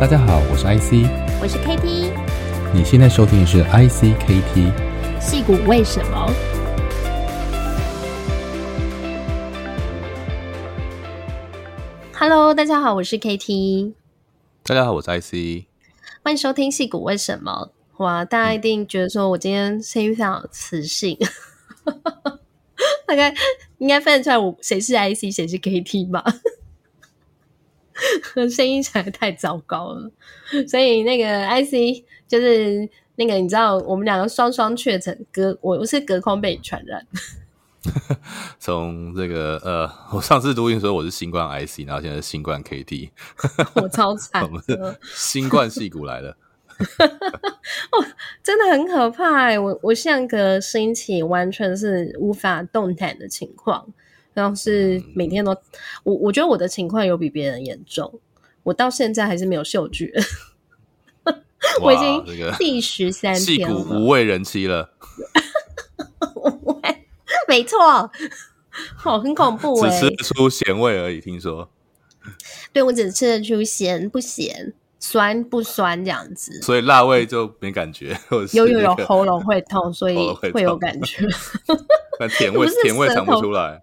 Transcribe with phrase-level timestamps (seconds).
[0.00, 1.10] 大家好，我是 IC，
[1.42, 2.12] 我是 KT，
[2.72, 6.32] 你现在收听的是 IC KT，戏骨为什么
[12.12, 13.92] ？Hello，大家好，我是 KT，
[14.62, 15.66] 大家好，我是 IC，
[16.22, 17.72] 欢迎收听戏骨为什么？
[17.96, 21.18] 哇，大家一定觉得说我今天声音非常有磁性，
[23.04, 23.34] 大概
[23.78, 26.24] 应该分得出来我谁是 IC，谁是 KT 吧？
[28.50, 30.10] 声音实在太糟糕了，
[30.68, 37.06] 所以那个 IC 就是那个你知道，我们两个双双确诊，隔我是隔空被你传染。
[38.58, 43.10] 从这个呃，我上次录音说我是新冠 IC，然后现在是新冠 KT，
[43.80, 44.60] 我超惨，我
[45.02, 46.36] 新冠戏骨来了。
[46.78, 48.04] 哦，
[48.42, 49.58] 真的很可怕哎！
[49.58, 53.86] 我我上个星期完全是无法动弹的情况。
[54.38, 55.50] 然后是每天都，
[56.04, 58.20] 我我觉得我的情况有比别人严重，
[58.62, 60.12] 我到现在还是没有嗅觉，
[61.82, 62.24] 我已经
[62.56, 64.92] 第十三天无味人妻了，
[67.48, 67.78] 没错，
[69.04, 71.68] 哦，很恐怖， 只吃得出咸味而已，听说，
[72.72, 78.16] 对，我只吃得出咸不咸，酸不酸这样子，所以辣味就没感觉，
[78.52, 80.16] 有有有喉咙会痛，所以
[80.52, 81.26] 会有感觉，
[82.20, 83.82] 但甜味甜味尝不出来。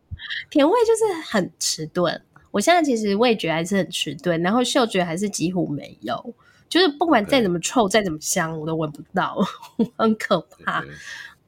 [0.50, 6.34] 甜味就是很迟钝，我现在其实味觉还是很迟钝，然后嗅觉还是几乎没有，
[6.70, 9.38] 就是不管再怎么臭、再怎么香，我都闻不到，
[9.98, 10.82] 很可怕。
[10.82, 10.96] 对，对，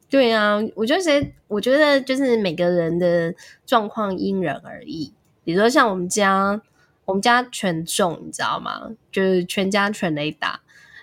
[0.09, 3.33] 对啊，我觉得，我觉得就是每个人的
[3.65, 5.13] 状况因人而异。
[5.43, 6.61] 比如说像我们家，
[7.05, 8.91] 我们家全中，你知道吗？
[9.11, 10.59] 就是全家全雷打。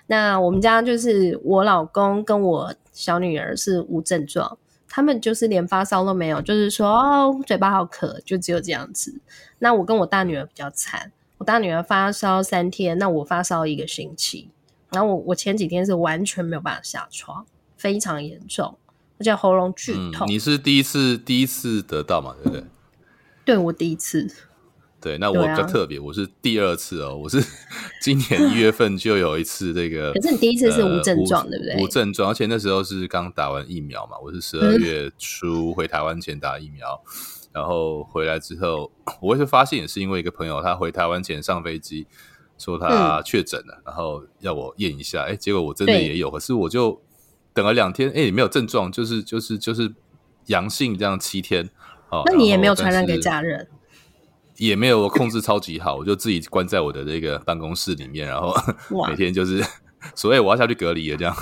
[0.07, 4.57] 那我们家就是我老公跟我小女儿是无症状。
[4.95, 9.13] 他们就是连发烧都没有，就是说哦，嘴巴好渴，就只有这样子。
[9.59, 14.49] 那我跟我大女儿比较惨，我大女儿发烧三天，那我发烧一个星期。
[14.91, 17.45] 然后我我前几天是完全没有办法下床，
[17.75, 18.77] 非常严重，
[19.19, 20.25] 而且喉咙剧痛。
[20.25, 22.33] 嗯，你是第一次第一次得到嘛？
[22.41, 22.63] 对不对？
[23.43, 24.33] 对，我第一次。
[25.05, 27.39] 对，那我比较特别，啊，我是第二次哦，我是
[28.01, 30.11] 今年一月份就有一次这个。
[30.13, 31.83] 可是你第一次是无症状，呃，对不对？
[31.83, 37.21] 无症状，而且那时候是刚打完疫苗嘛，我是十二月初回台湾前打疫苗，嗯，
[37.53, 42.07] 然后回来之后，我会发现也是因为一个朋友，他回台湾前上飞机
[42.57, 46.99] 说他确诊了，嗯，然后要我验一下，哎，结果我真的也有，可是我就
[47.53, 49.93] 等了两天，哎，也没有症状，就是就是就是
[50.47, 51.69] 阳性这样七天，
[52.09, 53.67] 哦，那你也没有传染给家人？
[54.57, 58.55] 也没有，控制超级好， 我就自己关在我的这个办公室里面，然后
[59.09, 59.63] 每天就是
[60.15, 61.35] 所谓我要下去隔离了这样，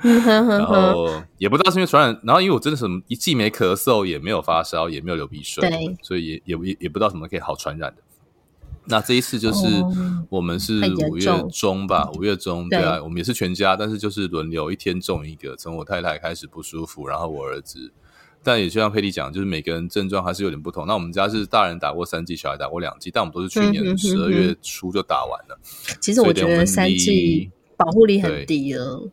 [0.48, 1.08] 然后
[1.38, 8.02] 也不知道是因为传染，然后因为我真的什么一既没咳嗽，也没有发烧，也没有流鼻水，对，所以也也也不知道什么可以好传染的。
[8.86, 9.66] 那这一次就是
[10.30, 17.92] 我们是五月中吧，五月中对啊，我们也是全家，但是就是轮流一天中一个，从我太太开始不舒服，然后我儿子。
[18.42, 20.86] 但也就像佩蒂讲，就是每个人症状还是有点不同。
[20.86, 25.58] 那我们家是大人打过三剂，小孩打过两剂，但我们都是去年十二月初就打完了。
[26.00, 29.10] 其实我觉得三剂保护力很低了。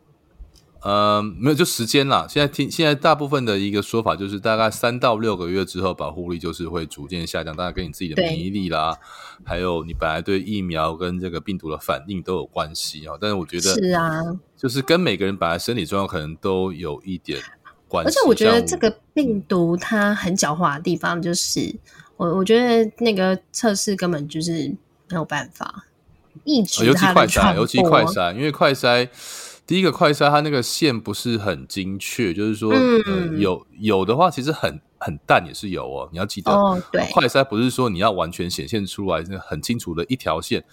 [0.80, 2.24] 呃，没有，就时间啦。
[2.30, 7.54] 现在听现在大部分的一个说法就是，大概三到六个月之后，保护力就是会逐渐下降。
[7.54, 8.96] 大概跟你自己的免疫力啦，
[9.44, 13.14] 还有你本来对疫苗跟这个病毒的反应都有关系啊。
[13.20, 14.22] 但是我觉得是啊，
[14.56, 17.40] 就是跟每个人本来身体状况可能都有一点。
[17.90, 21.74] 而且我觉得这个病毒它很狡猾的地方就是，
[22.16, 24.68] 我我觉得那个测试根本就是
[25.08, 25.86] 没有办法
[26.44, 27.54] 抑制尤其快筛。
[27.56, 29.08] 尤其快筛，因为快筛
[29.66, 36.08] 第一个快筛它那个线不是很精确，就是说、嗯呃、有有的话其实很很淡也是有哦。
[36.12, 40.64] 你要记得，哦、对，快筛不是说你要完全显现出来那很清楚的一条线。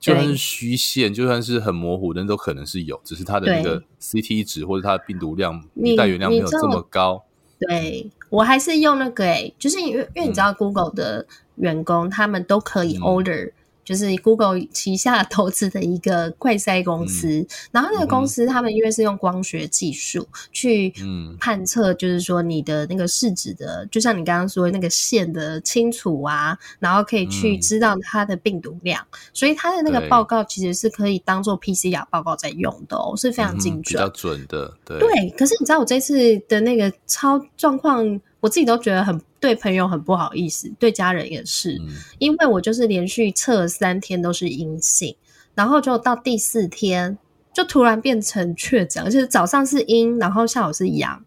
[0.00, 5.62] 就算是虚线，就算是很模糊的，都可能是有，只是它的那个 CT 值或者它的病毒量
[5.96, 7.22] 带原量没有这么高。
[7.58, 11.26] 对，我还是用那个诶、欸，就是因为因为你知道 Google 的
[11.56, 13.52] 员工、嗯、他们都可以 order。
[13.90, 20.94] 就是 Google 旗下投资的一个快筛公司，嗯，然后那个公司他们因为是用光学技术去
[21.40, 34.72] 判测，就是说你的那个试纸的，就像你刚刚说那个线的清楚啊，然后可以去知道它的病毒量，嗯，所以它的那个报告其实是可以当做 PCR 报告在用的哦，是非常精准，比较准的。
[34.84, 39.20] 对，对，可是你知道我这次的那个超状况，我自己都觉得很。
[39.40, 41.88] 对朋友很不好意思，对家人也是，嗯、
[42.18, 45.16] 因为我就是连续测三天都是阴性，
[45.54, 47.16] 然后就到第四天
[47.50, 51.24] 就突然变成确诊，而且早上是阴，然后下午是阳，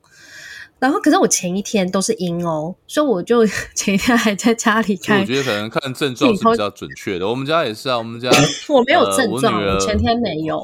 [0.78, 3.44] 然后可是我前一天都是阴哦，所以我就
[3.74, 5.20] 前一天还在家里看。
[5.20, 7.28] 我觉得可能看症状是比较准确的。
[7.28, 8.30] 我们家也是啊，我们家
[8.70, 10.64] 我没有症状，我前天没有，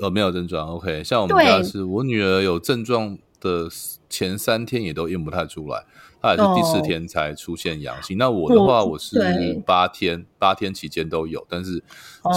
[0.00, 0.66] 呃，没有症状。
[0.76, 3.68] OK，像我们家是我女儿有症状的
[4.10, 5.84] 前三天也都验不太出来。
[6.20, 8.16] 他也是第四天才出现阳性。
[8.16, 9.16] 哦、那我的话，我是
[9.64, 11.84] 八天，八天期间都有，但是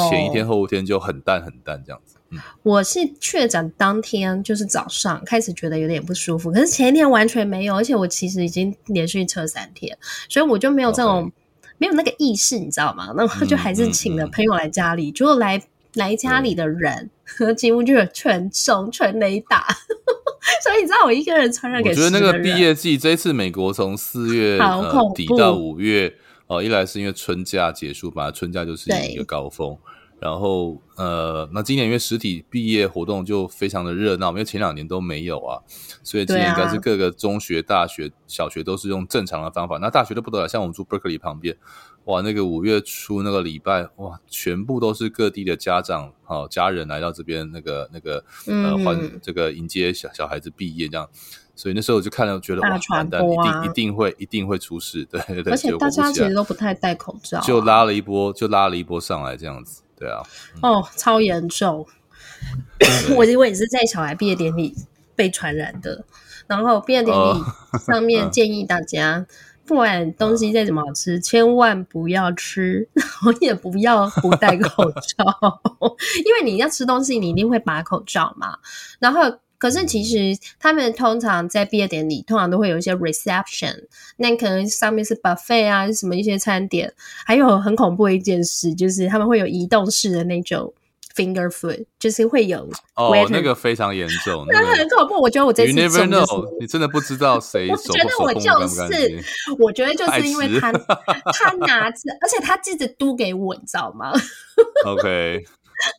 [0.10, 2.18] 前一天、后一天就很淡很淡这样子。
[2.30, 9.98] 嗯、我是确诊当天就是早上开始觉得有点不舒服，可是前一天完全没有，而且我其实已经连续测三天，
[10.30, 11.32] 所以我就没有这种.
[11.82, 13.14] 没有那个意识，你知道吗？
[13.16, 15.64] 那我就还是请了朋友来家里，结果、嗯嗯、来
[15.94, 19.66] 来家里的人和 几乎就是全中全雷打。
[20.64, 21.90] 所以你知道我一个人传染给？
[21.90, 26.14] 我觉得那个毕业季这一次美国从四月呃底到五月
[26.48, 29.78] 哦、呃，一来是因为春假结束吧，春假就是一个高峰。
[30.20, 35.60] 对然后呃，那今年因为实体毕业活动就非常的热闹，因为前两年都没有啊，
[36.04, 39.78] 所以今年应该是各个中学、大学、小学都是用正常的方法。
[39.78, 41.56] 那大学都不得了，像我们住 Berkeley 旁边。
[42.06, 51.08] 哇，那个五月初那个礼拜，哇，全部都是各地的家长、好、哦、家人来到这边，那个那个呃，欢这个迎接小小孩子毕业这样，
[51.54, 55.54] 所以那时候我就看了，觉得哇，完蛋，一定一定会一定会出事，对对对。
[55.54, 60.24] 而且大家其实都不太戴口罩、啊，就拉了一波，就拉了一波上来这样子，对啊。
[60.62, 61.86] 嗯、哦，超严重，
[63.16, 64.74] 我我也是在小孩毕业典礼
[65.16, 66.04] 被传染的，
[66.48, 67.44] 然后毕业典礼
[67.86, 69.26] 上面建议大家。
[69.66, 75.62] 不管东西再怎么好吃，嗯、千万不要吃，然后也不要不戴口罩，
[76.26, 78.58] 因为你要吃东西，你一定会拔口罩嘛。
[78.98, 79.22] 然后，
[79.60, 83.84] 可是其实他们通常在毕业典礼，通常都会有一些 reception，
[84.18, 86.92] 那可能上面是 buffet 啊，什么一些餐点，
[87.26, 90.74] 还有很恐怖的一件事，就是他们会有移动式的那种。
[91.16, 95.20] Finger food 就是会有哦，那个非常严重， 那很恐怖。
[95.20, 97.68] 我觉得我这次 You never know，你真的不知道谁。
[97.70, 99.22] 我觉得我就是，
[99.60, 104.14] 我觉得就是因为他他拿着，而且他记得嘟给我，你知道吗？
[104.86, 105.44] OK，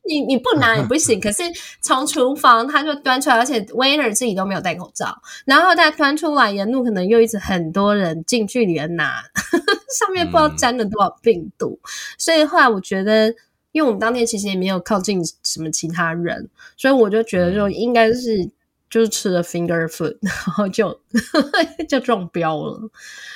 [0.07, 1.21] 你你不拿也不行。
[1.21, 1.43] 可是
[1.81, 9.23] 从厨房他就端出来，而且 waiter 自己都没有戴口罩，然后他端出来，沿路可能又一直很多人近距离的拿，
[9.99, 11.79] 上面不知道沾了多少病毒。
[12.19, 13.35] 所以后来我觉得。
[13.73, 18.45] 因为我们当天其实也没有靠近什么其他人，所以我就觉得就应该是
[18.91, 21.01] 就是吃了 finger food，然后就
[21.89, 22.91] 就中标了。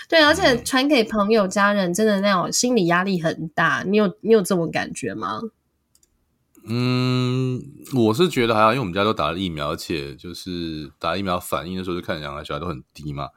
[0.08, 3.84] 对，而且传给朋友家人，真的那种心理压力很大。
[3.86, 5.40] 你有你有这种感觉吗？
[6.66, 7.62] 嗯，
[7.94, 13.28] 我是觉得还好，因为我们家都打了疫苗，而且就是打疫苗反应的时候，就看两个小孩都很低嘛。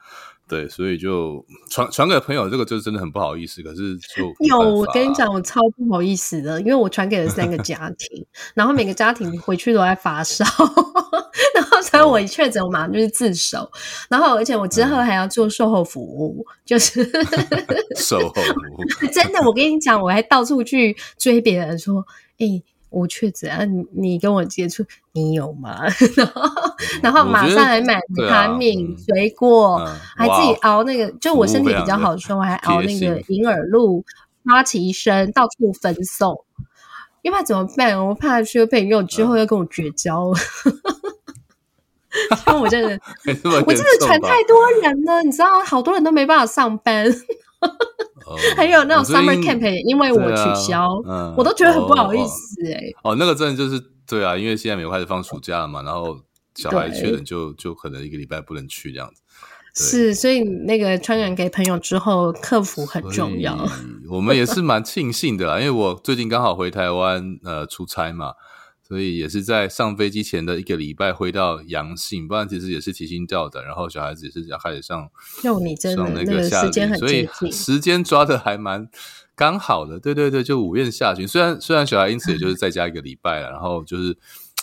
[0.49, 3.61] 对，所以就传传给朋友，这个就真的很不好意思。
[3.61, 10.45] 可是就有，我跟你讲，我超不好意思的，因为我传给了三个家庭，然后每个家庭回去都在发烧，
[11.53, 13.69] 然后所以我一确诊，我马上就是自首，
[14.09, 17.03] 然后而且我之后还要做售后服务，嗯、就是
[17.97, 18.85] 售后服务。
[19.11, 22.05] 真的，我跟你讲，我还到处去追别人说，
[22.39, 22.63] 哎、欸。
[22.97, 24.83] 我确诊啊，你你跟我接触，
[25.13, 25.81] 你有吗？
[26.15, 26.41] 然后
[27.03, 34.03] 然后马上还买维他命、啊、水果，嗯、还自己熬那个，就我身体比较好的时候，还熬那个银耳露、
[34.45, 36.43] 花旗参，到处分送。
[37.23, 38.07] 因为怕怎么办？
[38.07, 40.31] 我怕去被用之后要跟我绝交。
[42.47, 42.99] 因为、嗯、我真的，
[43.65, 47.05] 我真的传太多人了，你知道，好多人都没办法上班。
[48.55, 52.95] 还有那种 summer camp，因为我取消，啊嗯、我都觉得很不好意思哎、欸。
[53.03, 56.19] 哦，那个真的就是对啊，因为现在美国开始放暑假了嘛，然后
[56.55, 59.21] 小孩确诊就就可能一个礼拜不能去这样子。
[59.73, 63.57] 是，所以那个传染给朋友之后，克服很重要。
[64.09, 68.33] 我们也是蛮庆幸的啦，因为我最近刚好回台湾呃出差嘛。
[68.87, 73.61] 所以也是在上飞机前的一个礼拜回到阳性，不然其实也是提心吊胆。
[73.65, 75.09] 然后小孩子也是要开始上，
[75.43, 78.87] 就你真的上那个夏令营，所以时间抓的还蛮
[79.35, 79.99] 刚好的。
[79.99, 84.17] 对对对，就五月下旬，虽然虽然小孩因此也就是在家一个礼拜了，然后就是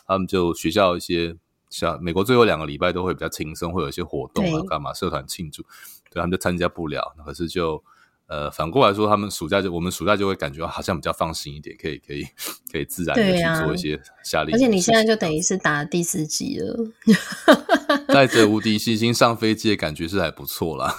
[0.07, 1.37] 他们就学校一些
[1.69, 5.63] 小美国最后两个礼拜都会比较轻松，会有一些活动啊，干嘛社团庆祝，
[6.11, 7.85] 对，他们就参加不了，可是就。
[8.27, 12.25] 呃，反过来说，他们暑假就我们暑假就会感觉好像比较放心一点，可以可以
[12.73, 14.55] 可以自然的去做一些夏令营。
[14.55, 16.75] 而且你现在就等于是打第四剂了
[18.09, 20.97] 带着无敌信心上飞机的感觉是还不错啦。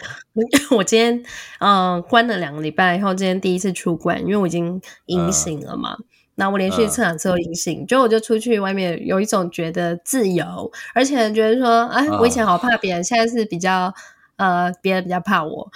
[0.72, 1.22] 我今天
[1.58, 5.94] 嗯、呃、关了两个礼拜以后，今天第一次出关，因为我已经阴性了嘛。
[6.36, 13.92] 那、呃、我连续测两次都阴性，就、呃、我就出去外面有一种觉得自由，而且觉得说，哎，我以前好怕别人，呃、现在是比较。
[14.36, 15.70] 呃，别人比较怕我，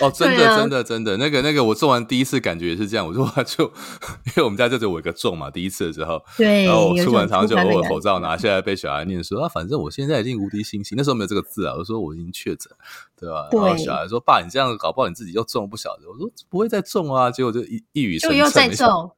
[0.00, 3.06] 哦， 真的，啊、真的，真的，那个，那个，我种完第一次感觉也是这样。
[3.06, 10.96] 我说，就因为我们家就只有我一个种嘛，第一次的时候，对，然后我出门常常就偶尔口罩拿下来被小孩念说啊，反正我现在已经无敌星星。
[10.96, 12.72] 那时候没有这个字啊，我说我已经确诊，
[13.18, 13.48] 对吧？
[13.50, 16.08] 对然后小孩说爸，你这样搞不好你自己又中不晓得。
[16.10, 19.12] 我说不会再中啊，结果就一一语成谶，就又再中。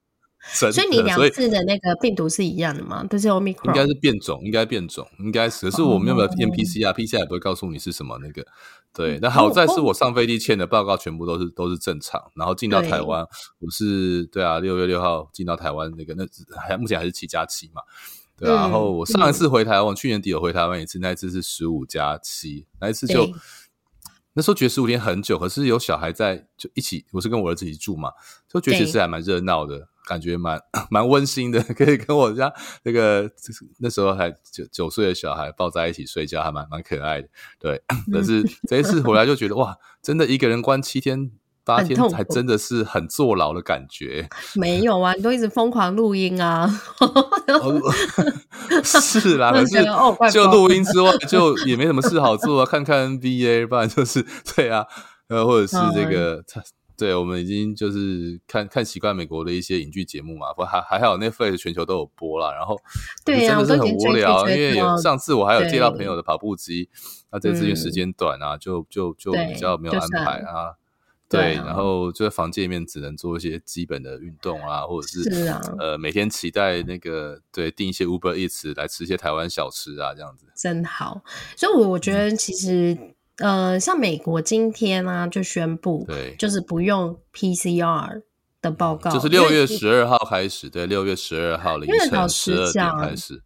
[0.52, 3.04] 所以你两次的那个病毒是一样的吗？
[3.04, 3.66] 都是 Omicron？
[3.66, 5.70] 应该是变种，应该变种，应该是。
[5.70, 8.46] 可是我们有没有验 PCR 啊？PCR 也不会告诉你是什么那个。
[8.94, 13.26] 对，那好在是我上飞机签的报告全部都是都是正常，然后进到台湾，
[13.58, 16.24] 我是对啊，六月六号进到台湾那个那
[16.58, 17.82] 还目前还是七加七嘛，
[18.38, 18.62] 对啊。
[18.62, 23.28] 然后我上一次回台湾，去年底有回台湾一次，那一次是十五加七，那一次就
[24.32, 28.12] 那时候觉得十五天很久，可是有小孩在就一起，我是跟我儿子一起住嘛，
[28.48, 29.88] 就觉得其实还蛮热闹的。
[30.06, 30.58] 感觉蛮
[30.88, 32.50] 蛮温馨的， 可以跟我家
[32.84, 33.28] 那个
[33.80, 37.28] 那时候还九九岁的小孩抱在一起睡觉，还蛮蛮可爱的。
[37.58, 37.82] 对，
[38.12, 41.32] 但是这一次回来就觉得哇，真的一个人关七天
[41.64, 44.28] 八天，还真的是很坐牢的感觉。
[44.54, 46.66] 没有啊，你都一直疯狂录音啊。
[48.84, 49.84] 是啦，可是
[50.32, 54.86] 就录音之外，就也没什么事好做啊，看看 NBA，不然就是对啊，
[55.28, 56.44] 呃，或者是这个。
[56.96, 62.52] 对，我们已经就是看看习惯美国的一些影剧节目嘛，不还还好，Netflix 全球都有播啦。
[62.52, 62.80] 然后
[63.24, 66.88] 对真的是很无聊，因为有上次我还有借到朋友的跑步机，
[67.30, 70.74] 那这次因为时间短啊，就就就比较没有安排啊。
[71.28, 75.28] 对，然后就在房间里面只能做一些基本的运动啊，或者是
[75.78, 81.22] 呃每天期待那个对订一些 Uber Eats 来吃一些台湾小吃啊，这样子真好。
[81.56, 82.96] 所以，我我觉得其实。
[83.38, 88.22] 呃，像美国今天呢、啊、就宣布，对，就是不用 PCR
[88.62, 93.42] 的报告，就是六月十二号开始，对，六月十二号凌晨十二点开始，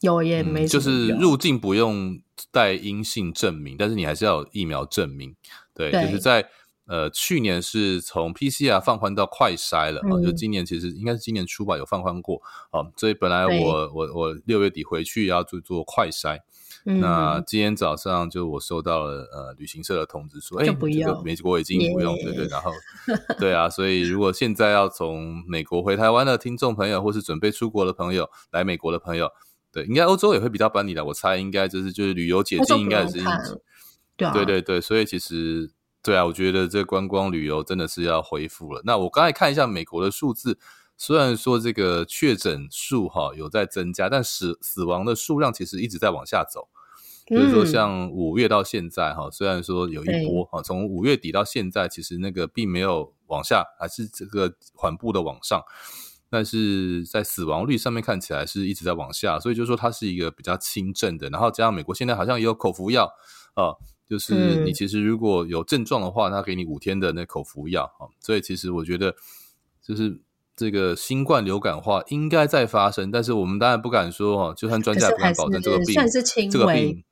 [0.00, 2.20] 有也没、嗯，就是入境不用
[2.52, 5.34] 带阴性证明，但是你还是要有疫苗证明，
[5.74, 6.48] 对，对就是在
[6.86, 16.38] 呃去年是从 PCR 放宽到快筛了，嗯、就今年其实应该是今年初吧有放宽过，啊，所以本来我我我六月底回去要做做快筛。
[16.84, 22.72] 那今天早上就我收到了呃旅行社的通知说，哎，这个美国已经不用，对对，然后
[23.38, 29.30] 对啊，所以如果现在要从美国回台湾的听众朋友，或是准备出国的朋友，来美国的朋友，
[29.70, 33.62] 对，应该欧洲也会比较办理的，我猜应该就是就是旅游解禁应该是一直，
[34.16, 35.70] 对对对，所以其实
[36.02, 38.82] 对啊，我觉得这观光旅游真的是要恢复了。
[38.84, 40.58] 那我刚才看一下美国的数字。
[41.04, 46.68] 虽然说这个确诊数哈有在增加，但死死亡的数量其实一直在往下走。
[47.28, 55.60] 嗯、就是说，像五月到现在哈，虽然说有一波哈，从五月底到现在，其实那个并没有往下，还是这个缓步的往上。
[56.30, 61.28] 但是在死亡率上面看起来是一直在往下，所以就是说它是一个比较轻症的。
[61.30, 63.12] 然后加上美国现在好像也有口服药
[63.54, 63.74] 啊，
[64.08, 68.06] 就是你其实如果有症状的话，他给你五天的那口服药啊。
[68.20, 69.16] 所以其实我觉得
[69.82, 70.22] 就是。
[70.56, 75.94] 这个新冠流感化应该在发生，但是我们当然不敢说哦，就算专家也不敢保证这个病，
[76.50, 77.02] 这个病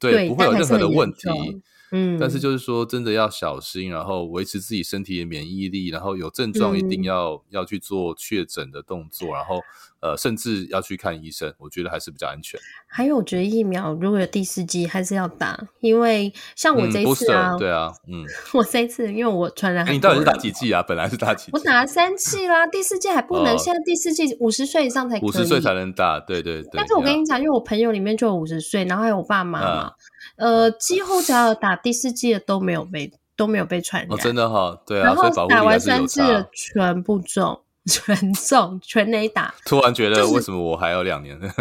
[0.00, 1.62] 对，对不会有任何的问题。
[1.90, 9.60] 嗯，但是就是说，真的要小心，然后维持自己身体的免疫力，然后有症状一定要、嗯、要去做确诊的动作，然后
[10.00, 12.60] 呃，甚至要去看医生，我觉得还是比较安全。
[12.86, 20.82] 还有，我觉得疫苗如果有第四剂还是要打，因为像我这一次啊，嗯、对啊，嗯， 我这一次因为我传染你到底是打几剂啊？
[20.82, 21.50] 本来是打几剂？
[21.54, 26.70] 我打了三剂啦，第四剂还不能，哦、现在第四剂五十岁以上才，五十岁才能打，对对对。
[26.74, 29.86] 但是我跟你讲，因为我朋友里面就有五十岁，然后还有我爸妈嘛。
[29.86, 29.92] 嗯
[30.36, 39.54] 呃，几乎只要打第四季的都没有被都没有被传染，哦，真的哈、哦，对啊，然后打完三剂的全部中， 全中，全雷打。
[39.64, 41.40] 突然觉得为什么我还有两年？
[41.40, 41.54] 就是、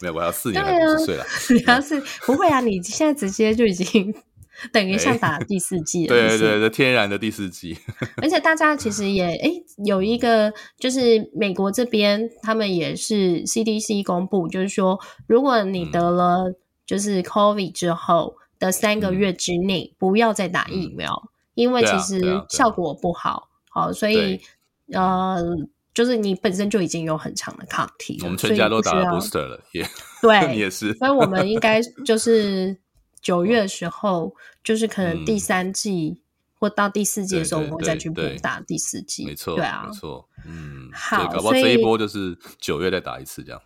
[0.00, 1.24] 没有，我要四年才五十岁了。
[1.50, 4.14] 你要是不会啊，你现在直接就已经
[4.72, 6.08] 等于像打第四季 了。
[6.08, 7.76] 对对对，天然的第四季。
[8.22, 9.50] 而且大家其实也哎
[9.84, 16.56] 有一个，就是美国这边他们也是 CDC 公布，就是说如果你得了、嗯。
[16.90, 23.48] 就是 COVID 之后的三个月之内，不要再打疫苗，嗯、因为其实效果不好。
[23.68, 24.40] 好、啊啊啊，所以
[24.92, 25.40] 呃，
[25.94, 29.88] 就是你本身就已经有很强的抗体，我们全家都打了 booster 了，也
[30.20, 30.92] 对， 你也是。
[30.94, 32.76] 所以我们应该就是
[33.22, 36.20] 九 月的时候，就是可能第三剂。
[36.60, 39.24] 或到第四季的时候，我们再去补打第四季。
[39.24, 43.60] 没错，对啊，没错，嗯，好，搞不好这一波就是九月再打一次这样。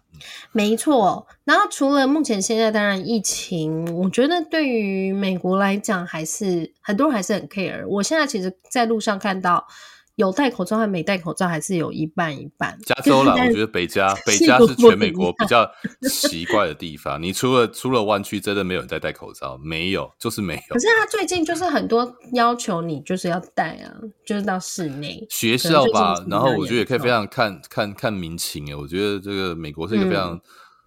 [0.52, 7.84] 没错，然后除了目前现在，当然疫情，我觉得对于美国来讲，还是很多人还是很 care。
[7.88, 9.66] 我现在其实，在路上看到
[10.16, 12.78] 有戴口罩和没戴口罩还是有一半一半。
[12.84, 15.68] 加州啦，我觉得北加 北加是全美国比较
[16.08, 17.20] 奇怪的地方。
[17.20, 20.74] 你除了除了湾区，真的没有人在戴口罩，没有，就是没有。
[20.74, 23.92] 可是他最近就是很多要求你就是要戴啊，
[24.24, 26.14] 就是到室内学校吧。
[26.28, 30.40] 然后我觉得也可以非常看看看民情诶，我觉得这个美国是一个非常、嗯、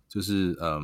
[0.07, 0.81] 就是嗯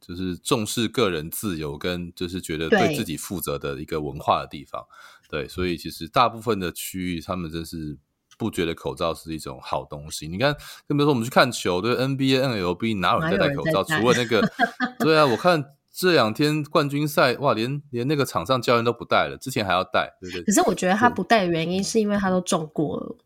[0.00, 4.84] 就是重视个人自由跟就是觉得对自己负责的一个文化的地方。
[5.32, 7.96] 对，所以其实大部分的区域，他们真是
[8.36, 10.28] 不觉得口罩是一种好东西。
[10.28, 10.54] 你看，
[10.86, 13.82] 更别说我们去看球，对 NBA、NLB 哪有人在戴口罩？
[13.82, 14.46] 除了那个，
[15.00, 20.42] 对啊，我看这两天冠军赛，哇，连连那个场上教练都不戴了，之前还要戴，对不对？
[20.44, 23.16] 可是我觉得他不戴的原因是因为他都中过了。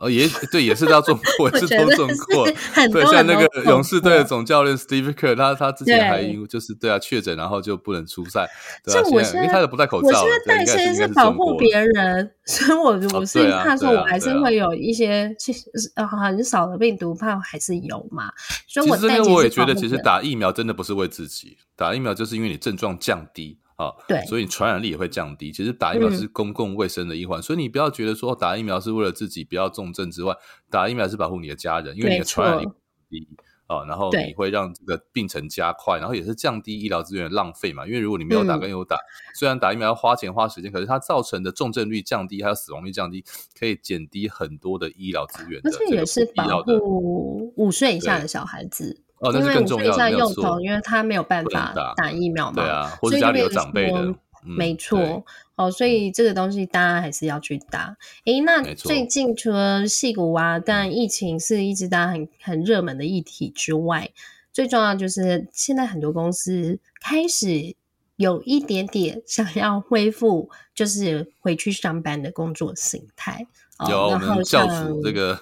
[0.00, 2.46] 哦，也对，也是要中过， 也是都中过。
[2.90, 8.48] 对，像那个勇士队的总教练 Steve Kerr，他他之前还因为就是对啊确诊，然后就不能出赛。
[8.82, 18.30] 对啊，现在因为他也不戴口罩，我现在戴其实是保护别人， 所以我我是怕说，我还是会有一些其实呃很少的病毒，怕还是有嘛。
[18.66, 23.58] 所以我戴，我也觉得，其实打疫苗真的不是为自己，打疫苗就是因为你症状降低。
[23.80, 25.50] 啊，对，所以传染力也会降低。
[25.50, 30.36] 其实打疫苗是公共卫生的一环，嗯、所以你不要觉得说打疫苗是为了自己不要重症之外，
[30.68, 32.68] 打疫苗是保护你的家人，因为你的传染力
[33.08, 33.26] 低
[33.66, 37.86] 啊，然后你会让这个病程加快，然后也是降低医疗资源的浪费嘛。
[37.86, 43.24] 因为如果你没有打跟有打，嗯、虽然打疫苗要花钱花时间，可是它造成的重症率降低，还有死亡率降低，
[43.58, 45.70] 可以减低很多的医疗资源的。
[45.70, 49.00] 而且也是保护五岁以下的小孩子。
[49.20, 50.10] 哦，那是更重要的。
[50.10, 55.24] 幼童，因为他没有办法打疫苗嘛，对啊，或者家里有长辈的，没错。
[55.56, 57.94] 哦，所以这个东西大家还是要去打。
[58.24, 64.10] 诶，那最近除了戏骨啊，但疫情是一直大家很很热门的议题之外，
[64.52, 67.76] 最重要就是现在很多公司开始
[68.16, 73.46] 有一点点 想要恢复，就是回去上班的工作形态。
[73.90, 75.38] 有我们教主这个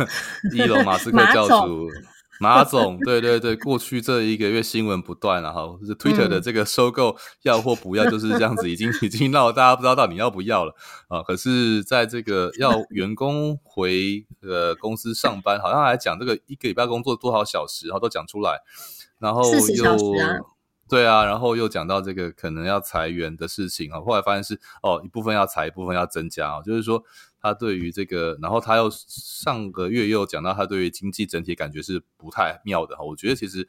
[0.56, 1.90] 伊隆马斯克教主。
[2.40, 10.74] 马总，对对对，过去这一个月新闻不断，然后就是 Twitter 的这个收购要或不要，就是这样子，已经 已经闹，大家不知道到底要不要了
[11.08, 11.22] 啊。
[11.22, 18.60] 可是，在这个要员工回呃公司上班，好像还讲这个一个礼拜工作多少小时，然后都讲出来，
[19.18, 20.40] 然后又
[20.88, 24.00] 对啊，然后又讲到这个可能要裁员的事情啊。
[24.00, 27.04] 后来发现是哦，一部分要裁，一部分要增加啊，就是说。
[27.40, 33.04] 他对于这个，然后他又上个月又讲到他对于经济整体感觉是不太妙的哈。
[33.04, 33.68] 我觉得其实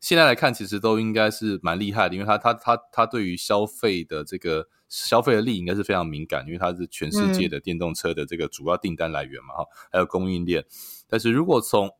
[0.00, 10.62] 现在来看，其实都应该是蛮厉害的，因为他他他他对于消费的这个消费的力应该是非常敏感，因为它是全世界的电动车的这个主要订单来源嘛哈，还有供应链。
[11.08, 11.90] 但是如果从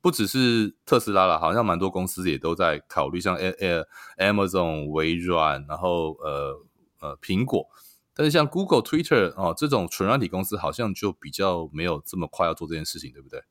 [0.00, 3.36] 不只是特斯拉了，好像蛮多公司也都在考虑，像
[4.18, 6.58] Amazon、微软，然后呃
[7.00, 7.66] 呃苹果。
[8.14, 13.42] 但是像 Google、Twitter 哦这种纯软体公司，好像就比较没有这么快要做这件事情，对不对？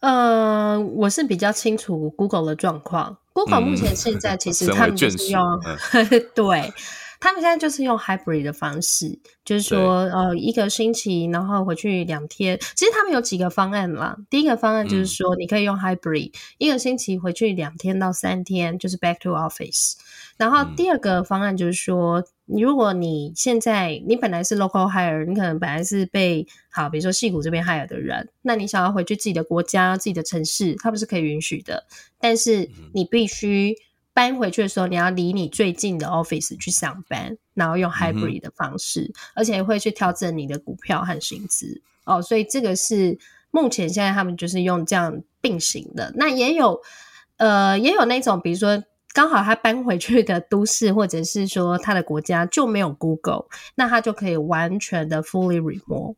[0.00, 3.18] 呃，我是比较清楚 Google 的状况。
[3.32, 5.76] Google 目前现在其实 他们就是用，嗯、
[6.34, 6.72] 对。
[7.20, 12.58] 他们现在就是用 hybrid 的方式，就是说，呃，一个星期，然后回去两天。
[12.74, 14.16] 其实他们有几个方案啦。
[14.30, 19.96] 第一个方案就是说，你可以用 hybrid，、嗯、一个星期回去两天到三天，就是 back to office。
[20.38, 31.84] 然后第二个方案就是说，如果你现在你本来是 local hire，你可能本来是被好，比如说戏谷这边 hire 的人，那你想要回去自己的国家、自己的城市，它不是可以允许的，
[32.18, 33.76] 但是你必须。
[34.20, 42.20] 搬回去的时候，你要离你最近的 office 去上班，然后用 hybrid 的方式，嗯、而且会去调整你的股票和薪资哦。
[42.20, 43.18] 所以这个是
[43.50, 46.12] 目前现在他们就是用这样并行的。
[46.16, 46.78] 那也有
[47.38, 56.16] 呃，也有那种，比如说刚好他搬回去的都市，或者是说他的国家就没有 Google，那他就可以完全的 fully remote。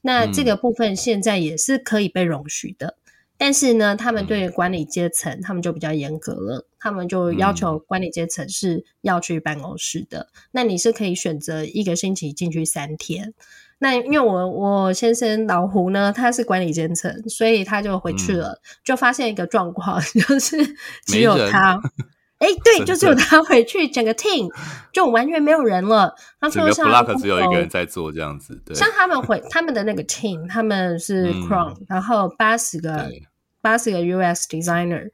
[0.00, 2.96] 那这个部分现在也是可以被容许的。
[3.42, 6.64] 但是呢，他们对于管理阶层，嗯、他们就比较严格了。
[6.78, 10.20] 他们就要求管理阶层是要去办公室的。
[10.20, 13.34] 嗯、那你是可以选择一个星期进去三天。
[13.80, 20.56] 那因为我我先生老胡呢，他是管理阶层，所以他就回去了，嗯、就发现一个状况，就是
[21.04, 21.80] 只有他。
[22.38, 24.48] 哎人，对， 就只有他回去，整个 team
[24.92, 26.14] 就完全没有人了。
[26.40, 28.62] 他说像 Block 只有一个人在做这样子。
[28.64, 33.10] 对，像他们回他们的那个 team，他们是嗯、然后八十个。
[33.62, 35.10] 八十个 US designer，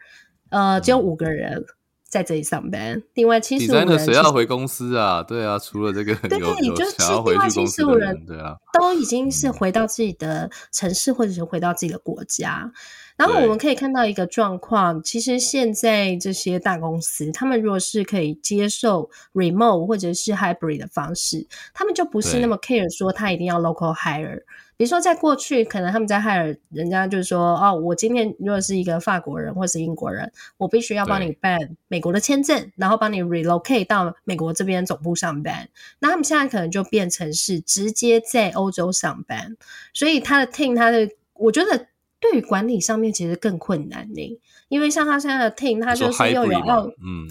[0.49, 1.65] 呃，只有五个人
[2.09, 2.95] 在这里上班。
[2.95, 5.23] 嗯、另外七十五人谁要回公司啊？
[5.23, 6.85] 对啊，除了这个，对，你就
[7.27, 12.73] 另外七十五人，对啊，都已经是回到自己的城市，或者是回到自己的国家。
[13.19, 24.43] 然后我们可以看到一个状况，其实现在这些大公司，他们如果是可以接受 remote 或者是 hybrid 的方式，他们就不是那么 care 说他一定要 local hire。
[24.79, 35.69] 比如说，在过去，可能他们在 hire 人家就是说，哦，我今天如果是一个法国人或是英国人，我必须要帮你办美国的签证，然后帮你 relocate 到美国这边总部上班。
[35.99, 39.57] 那他们现在可能就变成是直接在欧洲上班，
[39.93, 41.89] 所以他的 team，他的我觉得
[42.21, 47.29] 对于管理上面其实更困难呢，因为像他现在的 team，他就是又有要嗯。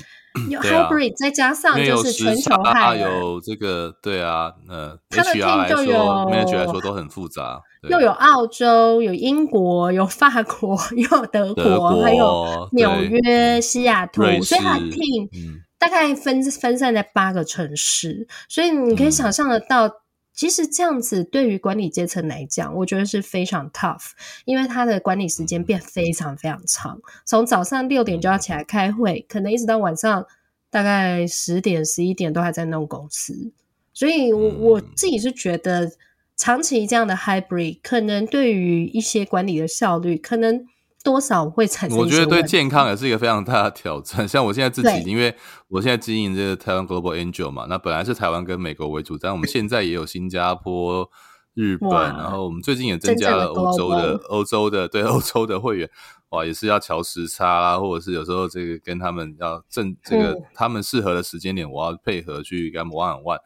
[0.49, 15.29] 有 hybrid，、啊、再加上就是全球化，有这个对啊，呃，他的 team 就有 manager 来说都很复杂，又有澳洲，有英国，有法国， 又有德国，德国还有纽约、西雅图，所以他的 team
[15.77, 19.87] 大概分分散在八个城市，所以你可以想象得到。
[19.87, 19.91] 嗯
[20.37, 24.11] 其实这样子对于管理阶层来讲，我觉得是非常 tough，
[24.45, 30.25] 因为他的管理时间变非常非常长，从早上六点就要起来开会，可能一直到晚上
[30.69, 33.51] 大概十点、十一点都还在弄公司，
[33.91, 35.91] 所以我我自己是觉得
[36.37, 40.65] 长期这样的 hybrid 可能对于一些管理的效率可能。
[41.07, 41.97] 多少会产生？
[41.97, 44.27] 我觉得对健康也是一个非常大的挑战。
[44.27, 45.33] 像我现在自己，因为
[45.69, 51.09] 我现在经营这个台湾 Global Angel 嘛，那本来是台湾跟美国为主，但我们现在也有新加坡、
[51.53, 55.89] 日本，然后我们最近也增加了欧洲的欧洲的对欧洲的会员，
[56.31, 63.39] 哇，也是要调时差啦，或者是有时候这个跟他们要正这个他们适合的时间点，我要配合去跟他们玩玩玩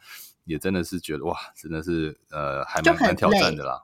[0.45, 3.84] 也真的是觉得哇，真的是呃还蛮蛮挑战的啦。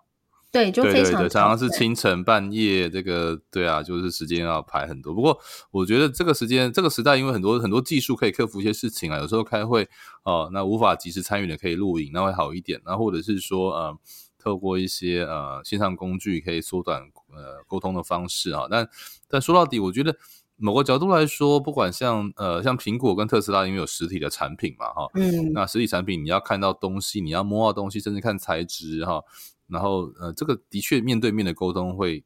[0.49, 5.13] 对，就非常对对对，常常是清晨半夜，这个对啊，就是时间要排很多。
[5.13, 5.37] 不过
[5.71, 9.19] 我觉得这个时间这个时代，因为很多很多技术可以克服一些事情啊。
[9.19, 9.87] 有时候开会
[10.23, 12.81] 哦，那无法及时参与的可以录影，那会好一点。
[12.85, 13.97] 那或者是说呃，
[14.39, 17.01] 透过一些呃线上工具可以缩短
[17.35, 18.67] 呃沟通的方式啊。
[18.71, 18.87] 但
[19.27, 20.15] 但说到底，我觉得
[20.55, 29.21] 某个角度来说，不管像呃像苹果跟特斯拉，因为有实体的产品嘛哈，嗯，那实体产品你要看到东西，你要摸到东西，甚至看材质哈。
[29.67, 32.23] 然后，呃，这个的确面对面的沟通会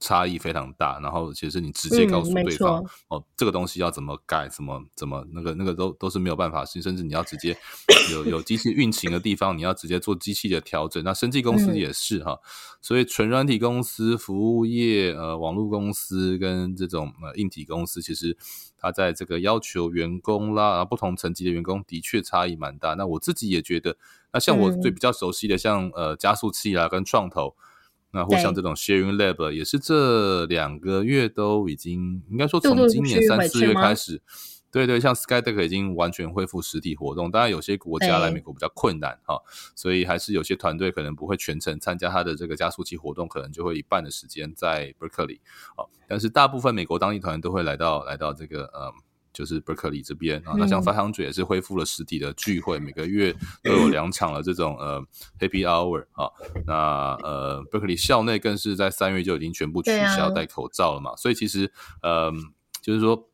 [0.00, 0.98] 差异非常大。
[0.98, 6.64] 然后，其实你直接告诉对方，嗯、哦，这个东西要怎么改，怎么怎么那个那个都都是没有办法。
[6.64, 7.56] 甚至你要直接
[8.10, 11.02] 有有机器运行的地方，你要直接做机器的调整。
[11.04, 12.36] 那生技公司也是哈，
[12.80, 18.36] 所以纯软体公司、服务业、呃，网络公司跟这种呃硬体公司，其实
[18.82, 22.94] 它在这个要求员工啦，然后不同层级的员工的确差异蛮大。
[22.94, 23.96] 那我自己也觉得。
[24.34, 27.54] 那像我最比较熟悉的像，呃加速器啊，跟创投，
[28.12, 34.22] 那或像这种 Sharing Lab，也是这两个月都已经应该说从今年三四月开始，对对，
[35.00, 37.30] 像 Skydeck 已经完全恢复实体活动。
[37.30, 39.40] 当然有些国家来美国比较困难哈，
[39.74, 45.40] 所以还是有些团队可能不会全程参加他的这个加速器活动，可能就会一半的时间在 Berkeley
[45.76, 48.92] 啊，但是大部分美国当地团都会来到来到这个呃。
[49.34, 55.02] 就是 Berkeley 这边啊，那像500也是恢复了实体的聚会，嗯、每个月都有两场的这种呃
[55.40, 56.28] Happy Hour 啊。
[56.66, 62.30] 那呃 Berkeley 校内更是在三月就已经全部取消戴口罩了嘛，所以其实呃
[62.82, 63.31] 就是说。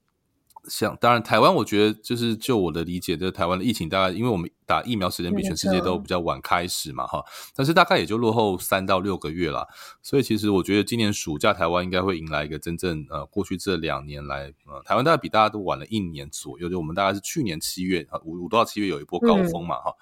[0.68, 9.66] 像当然，台湾我觉得就是就我的理解，就是台湾的疫情大概，因为我们打疫苗时间比全世界都比较晚开始嘛，哈，但是大概也就落后三到六个月啦。
[10.02, 19.94] 所以其实我觉得今年暑假台湾应该会迎来一个真正呃，过去这两年来，呃，台湾大概比大家都晚了一年左右，就我们大概是去年七月五五到七月有一波高峰嘛，哈，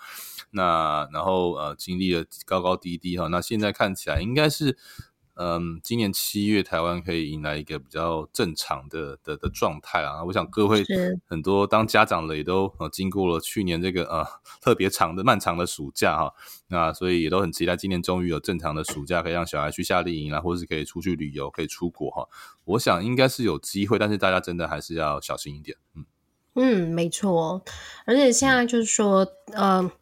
[0.50, 4.76] 那然后呃经历了高高低低哈，那现在看起来应该是。
[5.38, 10.24] 嗯，今年七月台湾可以迎来一个比较正常的的的状态啊！
[10.24, 10.82] 我想各位
[11.26, 14.26] 很多当家长的也都呃经过了去年这个呃
[14.62, 16.32] 特别长的漫长的暑假哈，
[16.68, 22.26] 那所以也都很期待今年终于有正常的暑假，可以让小孩去夏令营啊，或者是可以出去旅游，可以出国哈。
[22.64, 25.76] 我想应该是有机会，但是大家真的还是要小心一点。
[25.94, 26.06] 嗯
[26.54, 27.62] 嗯，没错，
[28.06, 29.80] 而且现在就是说，嗯。
[29.80, 29.92] 呃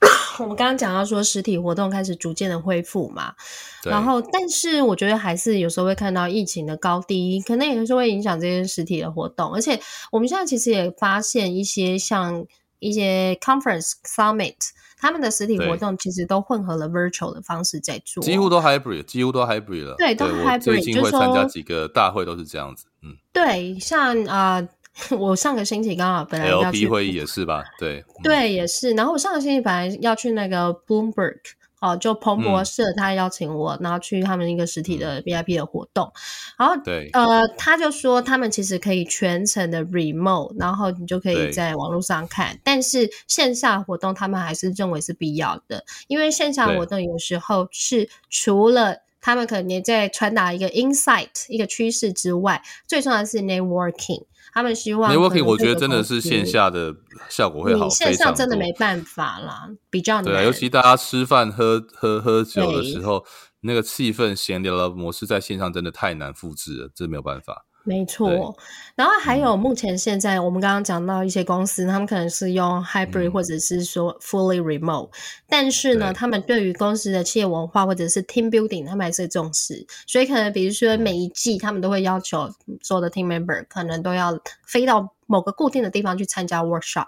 [0.38, 3.34] 我们刚刚讲到说，实体活动开始逐渐的恢复嘛，
[3.82, 9.52] 然后但是我觉得还是有时候会看到疫情的高低，可能也是会影响这些实体的活动。
[9.52, 9.80] 而且
[10.12, 12.46] 我们现在其实也发现一些像
[12.78, 14.54] 一些 conference summit，
[14.98, 19.96] 他们的实体活动其实都混合了 virtual 的方式在做，几乎都 hybrid，几乎都 hybrid 了。
[19.98, 20.60] 对，都 hybrid。
[20.60, 24.56] 最近会参加几个大会都是这样子，嗯，对，像啊。
[24.56, 24.68] 呃
[25.18, 27.64] 我上个星期刚好本来要去 LP 会议也是吧？
[27.78, 28.92] 对对，也是。
[28.92, 31.36] 然后我上个星期本来要去那个 Bloomberg
[31.80, 36.10] 哦，就彭博社他邀请我，嗯、然后去他们一个实体的 VIP 的活动。
[36.58, 42.58] 然后对呃，他就说他们其实可以全程的 remote，然后你就可以在网络上看。
[42.64, 54.24] 但是线下活动他们还是认为是必要的，因为线下活动有时候是除了他们可能也在传达一个 insight 一个趋势之外，最重要的是 networking。
[54.52, 56.94] 他们希望 networking，我觉得真的是线下的
[57.28, 60.24] 效果会好，线上真的没办法啦，比较难。
[60.24, 63.24] 对啊，尤其大家吃饭喝喝喝酒的时候，
[63.60, 67.66] 那个气氛闲聊的模式在线上真的太难复制了，这没有办法。
[67.88, 68.54] 没错，
[68.94, 75.10] 然后还有目前现在我们刚刚讲到一些公司，嗯、他们可能是用 hybrid 或者是说 fully remote，、嗯、
[75.48, 82.50] 但是呢，他们对于公司的企业文化或者是 team building，他们还是重视，所以可能比如说每一季他们都会要求
[82.82, 87.06] 所有的 team member 可能都要飞到某个固定的地方去参加 workshop，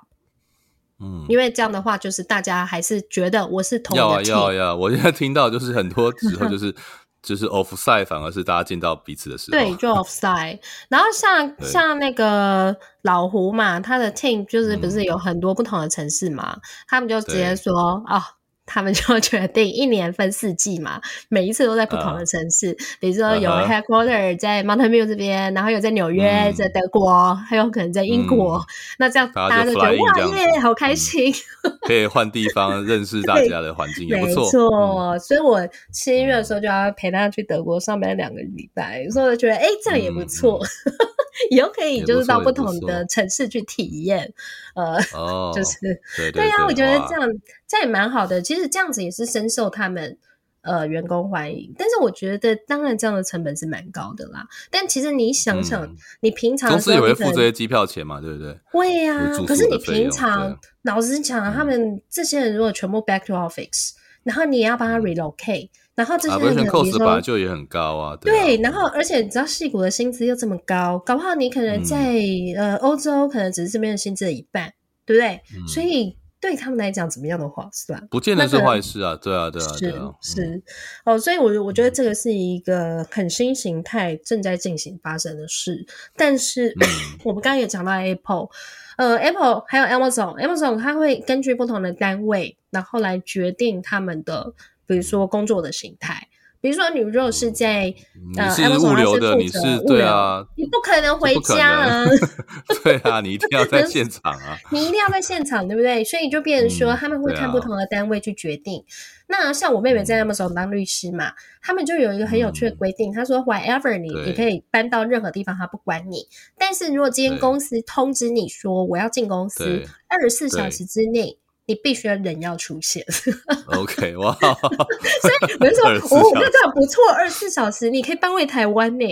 [0.99, 6.75] 嗯，因为这样的话就是大家还是觉得我是同一个要啊要啊，我现在听到就是很多时候就 是。
[7.23, 9.59] 就是 offside 反而是大家见到彼此的时候。
[9.59, 10.59] 对，就 offside。
[10.89, 17.73] 然后像 像那个老胡嘛，他的 team 就是不是有很多不同的城市嘛，嗯、他们就直接说
[18.09, 18.23] 哦。
[18.67, 28.59] 他们就决定一年分四季嘛， 每一次都在不同的城市，uh, 比如说有 headquarter 在 Mountain View 这边，然后有在纽约、嗯，在德国，还有可能在英国。
[28.59, 28.67] 嗯、
[28.99, 31.33] 那这样大家都觉得哇耶，好开心，
[31.65, 34.45] 嗯、 可以换地方 认识大家的环境也不错。
[34.45, 34.69] 没错、
[35.15, 35.61] 嗯，所以我
[35.93, 40.61] 七月的时候就要陪他去德国上班两个礼拜，所以我就觉得哎，这样也不错。
[40.87, 41.07] 嗯
[41.49, 44.31] 以后可以就是到不同的城市去体验，
[44.75, 45.79] 呃，哦、就是
[46.17, 47.27] 对对呀、啊，我觉得这样
[47.71, 48.43] 这也蛮好的。
[48.43, 50.19] 其实这样子也是深受他们
[50.63, 51.73] 呃员工欢迎。
[51.79, 54.45] 但是我觉得，当然这样的成本是蛮高的啦。
[54.73, 58.59] 但其实你想想，嗯、你平常公司也会付这些机票钱嘛，对不对？
[58.65, 59.39] 会呀、啊。
[59.47, 63.93] 可是你平常老实讲，他们这些人如果全部 back to office，
[64.25, 65.69] 然后你也要帮他 relocate。
[65.95, 68.17] 然后这些人，比如说，本来就也很高啊。
[68.17, 72.15] 对，啊对，然后而且你知道，戏骨的薪资又这么高，搞不好你可能在、
[72.57, 74.73] 嗯、呃欧洲，可能只是这边的薪资的一半，
[75.05, 75.41] 对不对？
[75.55, 78.05] 嗯、所以对他们来讲，怎么样的划算？
[78.09, 79.15] 不见得是坏事啊。
[79.15, 80.63] 对啊，对啊，对啊，是是
[81.05, 81.19] 哦。
[81.19, 85.87] 所以我，我我觉得这个是一个很新形态正在进行发生的事。
[86.17, 86.87] 但是，嗯、
[87.25, 88.49] 我们刚刚也讲到 Apple，
[88.97, 94.55] 呃，Apple 还有 Amazon，Amazon 它会根据不同的单位，然后来决定他们的。
[94.87, 96.27] 比如说工作的形态，
[96.61, 97.93] 比如说你如果是在
[98.37, 102.05] 呃，你是物流的，你是对啊，你不可能回家啊，
[102.85, 106.05] 对啊，你一定要在现场啊， 你一定要在现场，对不对？
[106.05, 108.85] 所以就变成说他们会看不同的单位去决定。
[109.27, 116.27] 那像我妹妹在 Amazon 当律师嘛，他们就有一个很有趣的规定，他、嗯、说 whatever 你你可以搬到任何地方，他不管你。
[116.59, 121.39] 但是如果今天公司通知你说我要进公司，二十四小时之内。
[121.71, 123.01] 你必须要人要出现，
[123.79, 124.35] OK，哇！
[124.43, 129.07] 所以我就说，哦，那这样不错，二十四小时你可以搬回台湾呢，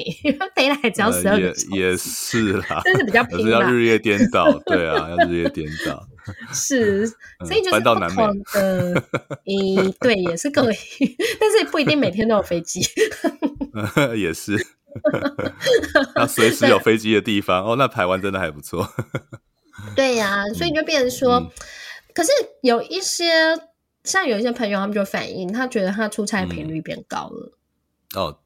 [0.57, 6.05] 回来只要十二个小时，也是啦，但是比较 平，是要日夜颠倒，对啊，要日夜颠倒，
[6.53, 7.07] 是，
[7.47, 8.25] 所以就是搬到南美，
[9.45, 10.77] 诶，对，也是可以，
[11.39, 12.81] 但是不一定每天都有飞机，
[14.17, 14.57] 也是，
[16.17, 18.93] 那随时有飞机的地方，哦，那台湾真的还不错，
[19.95, 21.35] 对呀，所以就变成说。
[21.37, 21.51] 嗯
[22.19, 23.25] 可是有一些
[24.03, 27.53] 像有一些朋友，他们就反映，他觉得他出差频率变高了。
[28.17, 28.39] 嗯、哦，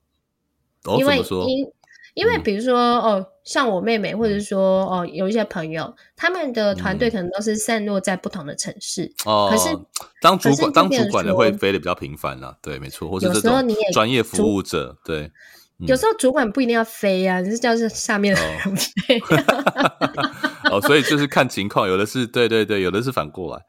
[0.85, 1.73] 哦，因为因
[2.13, 9.11] 因为比如说、嗯、哦，像我妹妹，或者是说哦，有一些朋友，他们的团队可能都是散落在不同的城市。
[9.25, 9.75] 哦、嗯，可是
[10.21, 13.09] 当主管当主管的会飞的比较频繁了，对，没错。
[13.09, 15.33] 或者这种专业服务者，对。
[15.79, 19.19] 有时候主管不一定要飞啊，你是叫是下面的人飞。
[19.19, 20.31] 哦，
[20.81, 23.63] 所以就是看情况，有的是对对对，有的是反过来，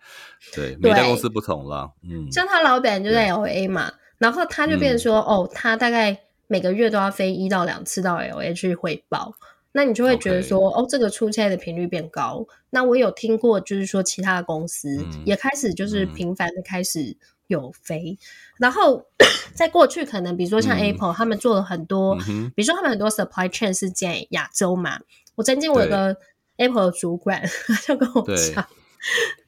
[0.54, 1.90] 对，每家公司不同啦。
[2.04, 9.34] 嗯，像他老板就在 LA 嘛，然后他就变成说、嗯，哦，他大概每个月都要飞一到两次到 LA 去汇报，
[9.72, 12.46] 那你就会觉得说.哦，这个出差的频率变高。
[12.70, 17.16] 那我有听过，就是说其他的公司也开始就是频繁的开始
[17.48, 18.18] 有飞，嗯、
[18.60, 19.06] 然后
[19.54, 25.00] 在过去可能比如说像 Apple，、嗯、他们做了很多、嗯，比如说他们很多 supply chain 是在亚洲嘛，
[25.36, 26.16] 我曾经我有个。
[26.58, 28.68] Apple 的主管 他就跟我讲，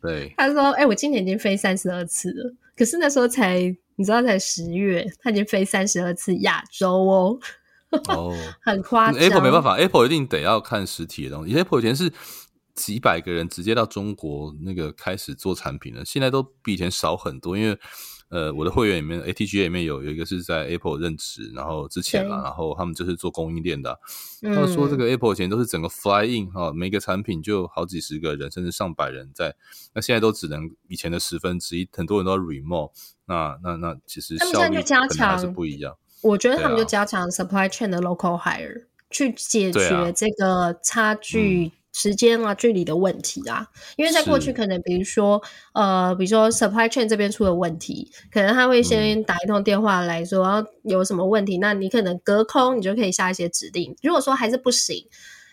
[0.02, 3.60] 对，他说：“哎、欸，我今年已经飞三十二次了，可是那时候才
[3.96, 7.40] 你知道才十月，他已经飞三十二次亚洲哦，
[8.10, 9.20] 哦， 很夸张。
[9.22, 11.54] Apple 没办法，Apple 一定得要看实体的东西。
[11.56, 12.12] Apple 以前是
[12.74, 17.80] 几百个人直接到中国那个开始做产品了，现在都比以前少很多，因为。”
[18.36, 23.98] 呃，我的会员里面，ATG 里面有有一个是在 Apple 任职，然后之前嘛，然后他们就是做供应链的。
[24.42, 29.56] 他们说这个 Apple 以前都是整个 fly in 哈、嗯，每个产品就好几十个人，甚至上百人在。
[29.94, 32.92] 那现在都只能以前的十分之一，很多人都要 remote。
[33.26, 35.96] 那那那其实效率可能还是不一样。
[36.22, 41.72] 我觉得他们就加强 supply chain 的 local hire，去解决这个差距。
[41.98, 45.42] 时间啊、距离的问题啊，因为在过去可能，比如说，
[45.74, 53.96] 呃，比如说 supply chain 这边出了问题，可能他会先打一通电话来说、嗯、有什么问题，那你可能隔空你就可以下一些指令。
[54.04, 55.08] 如果说还是不行，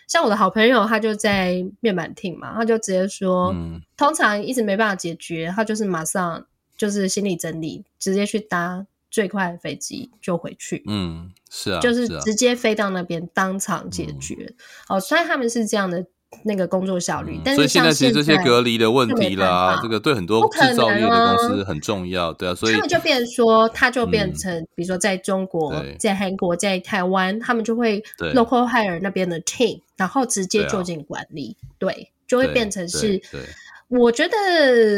[0.08, 6.44] 像我的好朋友他就在面板厅嘛，他就直接说，嗯、通常一直没办法解决，他就是马上
[6.76, 10.82] 就是心理整理，直接去搭最快的飞机就回去。
[10.88, 14.34] 嗯，是啊，就是直接飞到那边当场解决。
[14.88, 16.04] 嗯、哦，所以他们是这样的。
[16.44, 28.02] 那个工作效率，嗯、但是现在其实这些隔离的问题啦，这个对很多制造业的公司很重要，对啊，所以他们就变成说，他就变成，嗯、比如说在中国、在韩国、在台湾，他们就会
[28.34, 33.20] local hire 那边的 team，然后直接就近管理，对，啊、对，就会变成是，
[33.88, 34.36] 我觉得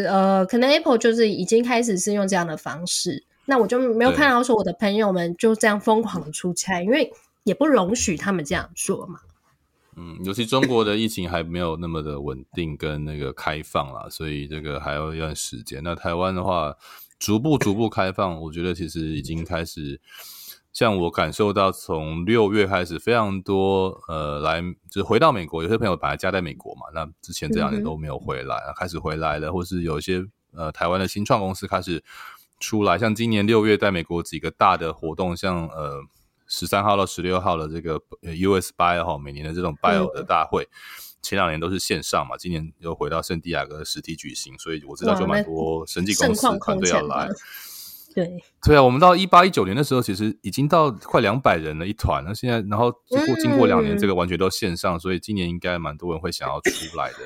[0.08, 9.18] 呃，可能 Apple 就是已经开始是用这样的方式，那我就没有看到说我的朋友们就这样疯狂出差，因为也不容许他们这样做嘛。
[9.96, 15.80] 嗯，尤其中国的疫情还没有那么的稳定跟那个开放啦，所以这个还要一段时间。
[15.84, 16.74] 那台湾的话，
[17.18, 20.00] 逐步逐步开放，我觉得其实已经开始，
[20.72, 32.02] 像我感受到从六月开始，非常多呃来就是回到美国，有些朋友本来家在美国嘛，那之前这两年都没有回来，嗯、开始回来了，或是有一些呃台湾的新创公司开始
[32.58, 36.02] 出来，像今年六月在美国几个大的活动，像呃。
[36.56, 40.68] 十三号到十六号的这个 US Bio 哈，每年的这种 Bio 的大会，
[41.20, 47.28] 前两年都是线上嘛，今年又回到圣地亚哥实体举行，所以我知道就蛮多生技公司团队要来。
[48.14, 48.30] 对
[48.62, 57.18] 对啊，我们到一八一九年的时候，其实已经到快两百人了一团，那现在然后经过经过两年，这个完全都线上，所以今年应该蛮多人会想要出来的。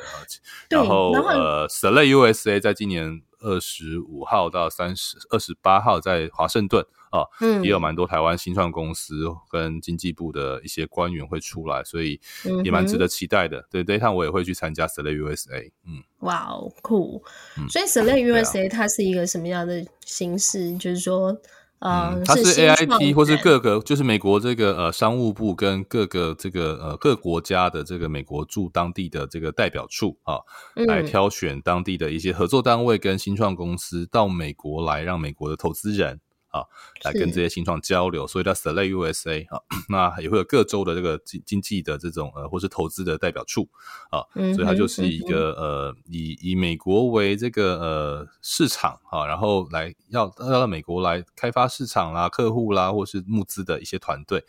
[0.71, 6.87] 然后呃，Select USA 在今年二十五号到三十二十八号在华盛顿。
[7.11, 12.21] 啊，嗯，也有蛮多台湾新创公司跟经济部的一些官员会出来，所以
[12.65, 13.59] 也蛮值得期待的。
[13.59, 15.71] 嗯、对，这一趟我也会去参加 Select USA。
[15.87, 17.23] 嗯，哇哦，酷！
[17.69, 20.71] 所以 Select USA 它是一个什么样的形式？
[20.73, 21.37] 嗯、就是说，
[21.79, 30.41] 呃、嗯，它是 AIT 或是各个，就是美国这个呃商务部跟各个这个呃各国家的这个美国驻当地的这个代表处啊，
[30.75, 36.21] 来挑选当地的一些合作单位跟新创公司到美国来，让美国的投资人。
[36.49, 36.65] 啊，
[37.05, 43.69] 来跟这些新创交流，所以叫 Select USA 啊，那也会有各州的这个经经济的这种呃，或是投资的代表处
[44.11, 54.45] 啊，所以它就是一个呃，以以美国为这个呃市场啊，然后来要要到美国来开发市场啦、客户啦，或是募资的一些团队。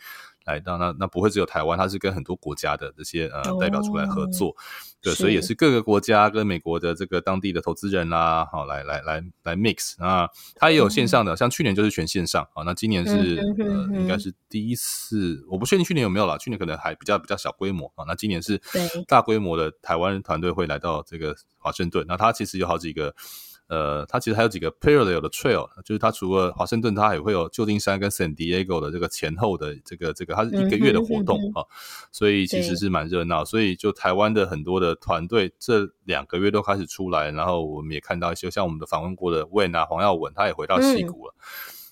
[0.46, 4.56] 来到那那不会只有台湾，它是跟很多国家的这些呃代表出来合作，
[5.02, 5.54] 对，所以也是。
[5.54, 18.60] 各个国家跟美国的这个当地的投资人啦，好来来来来 mix 啊，它也有线上的，像去年就是全线上，啊，那今年是呃应该是第一次，我不确定去年有没有啦，去年可能还比较比较小规模啊，那今年是
[19.06, 23.14] 大规模的台湾团队会来到这个华盛顿，那它其实有好几个。
[23.70, 31.62] 呃，它其实还有几个 parallel 的 trail，就是它除了华盛顿，它也会有旧金山跟 San Diego 的这个前后的这个这个，它是一个月的活动啊，
[32.10, 33.44] 所以其实是蛮热闹。
[33.44, 41.34] 所以就台湾的很多的团队这两个月都开始出来，然后我们也看到一些像我们的访问过的 Wen 啊、黄耀文，他也回到西谷了，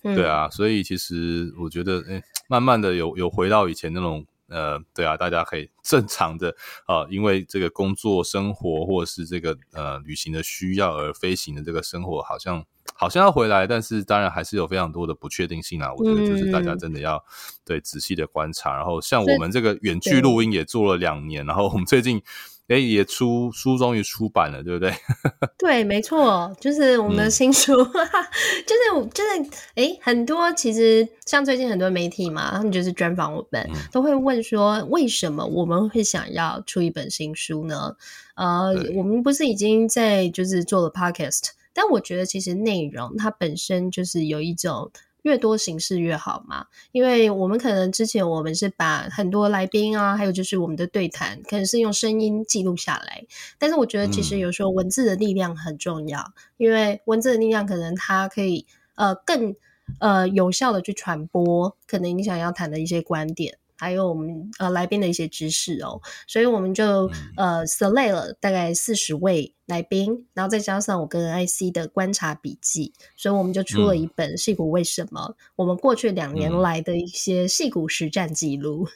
[0.02, 4.26] 嗯、对啊，所以其实我觉得，哎，慢慢的有有回到以前那种。
[4.48, 6.48] 呃，对啊，大家可以正常的
[6.86, 15.92] 啊、呃，因为这个工作生活或者是这个呃旅行的需要而飞行的这个生活，好像好像要回来，但是当然还是有非常多的不确定性啊。
[15.94, 17.22] 我觉得就是大家真的要、嗯、
[17.64, 22.22] 对仔细的观察，然后像我们这个远距录音也做了两年，然后我们最近。
[22.68, 24.92] 哎，也出书终于出版了，对不对？
[25.58, 28.06] 对，没错，就是我们的新书，嗯、
[28.66, 37.96] 就是就是哎，很多其实像最近很多媒体嘛，他们就是专访我们，嗯、都会问说，为什么我们会想要出一本新书呢？
[38.36, 44.90] 呃，我们不是已经在就是做了 podcast，但我觉得其实内容它本身就是有一种。
[45.28, 53.22] 越多形式越好嘛，因为我们可能之前我们是把很多来宾啊，还有就是我们的对谈，可能是用声音记录下来。
[53.58, 58.64] 但是我觉得其实有时候文字的力量很重要，嗯、因为文字的力量可能它可以
[58.94, 59.54] 呃更
[60.00, 63.58] 呃有效的去传播，可能你想要谈的一些观点。
[63.78, 75.20] 还有我们呃来宾的一些知识哦，所以我们就呃 select 了大概四十位来宾，然后再加上我跟 IC 的观察笔记，所以我们就出了一本《戏骨为什么》，
[75.56, 78.88] 我们过去两年来的一些戏骨实战记录。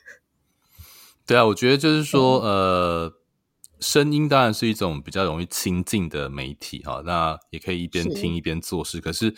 [1.24, 3.12] 对啊，我觉得就是说，呃，
[3.78, 8.92] 声音当然是一种比较容易亲近的媒体哈，那也可以一边听一边做事。
[8.92, 9.34] 是可是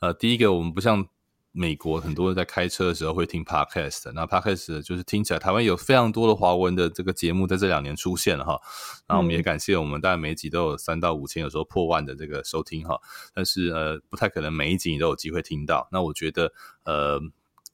[0.00, 1.06] 呃，第一个我们不像。
[1.52, 8.60] 美国很多人在开车的时候会听 podcast，那 podcast 就是听起来台湾有非常多的华文的这个节目在这两年出现了哈。
[9.08, 13.00] 那我们也感谢我们大概每一集都有三到五千，有时候破万的这个收听哈。
[13.34, 15.88] 但是呃，不太可能每一集你都有机会听到。
[15.92, 16.52] 那我觉得
[16.84, 17.20] 呃。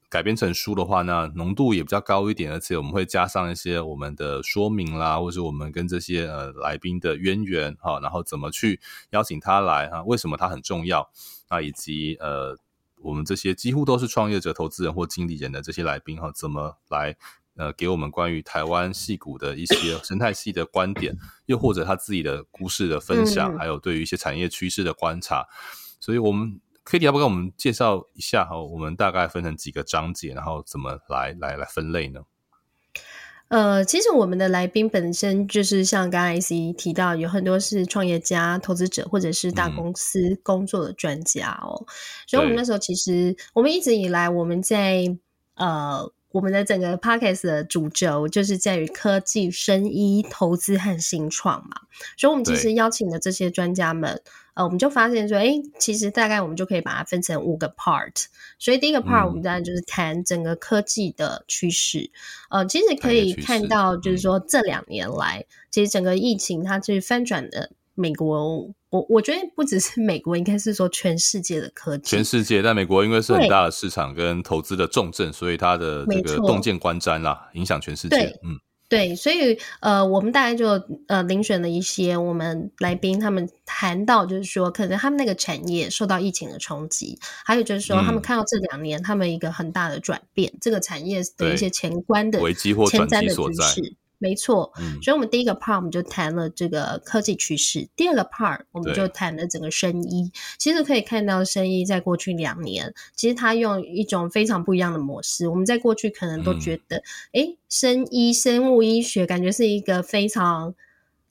[0.07, 8.79] 改编成书的话，那浓度也比较高一点，而且我们会加上一些我们的说明啦，或是我们跟这些呃来宾的渊源哈，然后怎么去
[9.09, 11.09] 邀请他来哈，为什么他很重要
[11.49, 12.55] 啊，以及呃
[13.05, 17.15] 我们这些几乎都是创业者、投资人或经理人的这些来宾哈，怎么来
[17.55, 25.45] 呃给我们关于台湾戏股的一些生态系的观点，又或者他自己的故事的分享，还有对于一些产业趋势的观察，
[25.99, 26.59] 所以我们。
[26.87, 28.61] Kitty 要不要跟我们介绍一下哈？
[28.61, 32.21] 我们大概分成几个章节，然后怎么来来来分类呢？
[33.49, 41.75] 呃，其实我们的来宾本身就是像刚才 IC 提到，有很多是创业家、投资者或者是大公司工作的专家哦。
[41.79, 41.87] 嗯、
[42.27, 45.05] 所以，我们那时候其实我们一直以来我们在
[45.55, 46.11] 呃。
[46.35, 51.83] 我们的整个 podcast 的主轴就是在于科技、生医、投资和新创嘛，
[52.17, 54.21] 所以，我们其实邀请的这些专家们，
[54.53, 58.25] 呃，我们就发现说，哎，其实大概我们就可以把它分成五个 part。
[58.59, 62.11] 所以，第一个 part 我们当然就是谈整个科技的趋势。
[62.49, 67.71] 嗯、呃，其实可以看到，就是说这两年来，其实整个疫情它是翻转的。
[67.97, 72.09] 美国，我我觉得不只是美国，应该是说全世界的科技。
[72.09, 78.15] 全世界，但美国因为是很大的市场跟投资的重镇，所以它的这个洞见观瞻啦，影响全世界。
[78.15, 80.69] 对，嗯，对，所以呃，我们大概就
[81.07, 93.65] 呃遴选了一些我们来宾，他们谈到就是说，可能他们那个产业受到疫情的冲击，还有就是说，他们看到这两年他们一个很大的转变，嗯、这个产业的一些前观的危机或转机所在。
[94.17, 97.87] 没错，所以，我们第一个 part 我们就谈了这个科技趋势。
[97.95, 100.31] 第二个 part 我们就谈了整个生医。
[100.57, 105.47] 其实可以看到，生医在过去两年，其实它用一种非常不一样的模式。
[105.47, 106.97] 我们在过去可能都觉得，
[107.33, 110.75] 哎、嗯，生医、生物医学感觉是一个非常。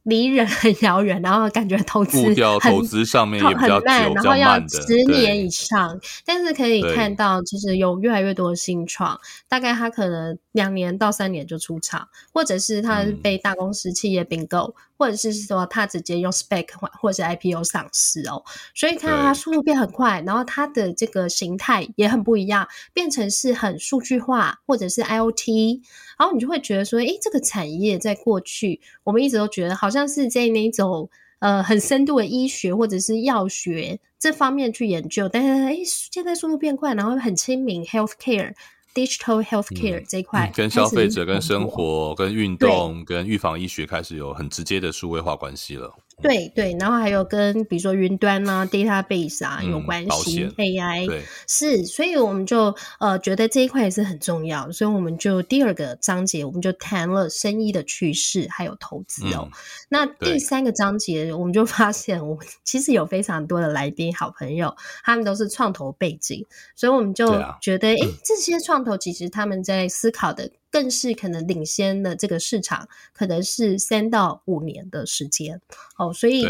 [0.05, 5.99] 离人很遥远，然后感觉投资很投资上面也比较很慢，然后要十年以上。
[6.25, 14.75] 但是可以看到，其实有越来越多的新创，大概他可能两年到三年就出场，或者是他被大公司企业并购。
[14.79, 16.67] 嗯或者是说它直接用 spec
[17.01, 18.43] 或者是 IPO 上市哦，
[18.75, 25.81] 所以看到它速度变很快，然后它的这个形态也很不一样，变成是很数据化或者是 IoT，
[26.19, 38.55] 然后你就会觉得说，诶，这个产业在过去我们一直都觉得好像是在那种呃很深度的医学或者是药学这方面去研究，但是诶，现在速度变快，然后很亲民 healthcare。
[38.95, 45.93] Digital healthcare、嗯、这一块、嗯，跟消费者、跟生活、跟运动、跟预防医学开始有很直接的数位化关系了。
[46.23, 59.49] 对对，然后还有跟比如说云端啊、database 啊有关系、嗯、，AI 是，所以我们就呃觉得这一块也是很重要，所以我们就第二个章节我们就谈了生意的趋势还有投资哦。
[59.51, 59.51] 嗯、
[59.89, 66.45] 那第三个章节我们就 发现，我们其实有非常多的来宾好朋友，他们都是创投背景，
[66.75, 67.27] 所以我们就
[67.61, 70.51] 觉得，哎、啊，这些创投其实他们在思考的。
[70.75, 75.61] 更是可能领先的这个市场，可能是三到五年的时间
[75.97, 76.45] 哦，所以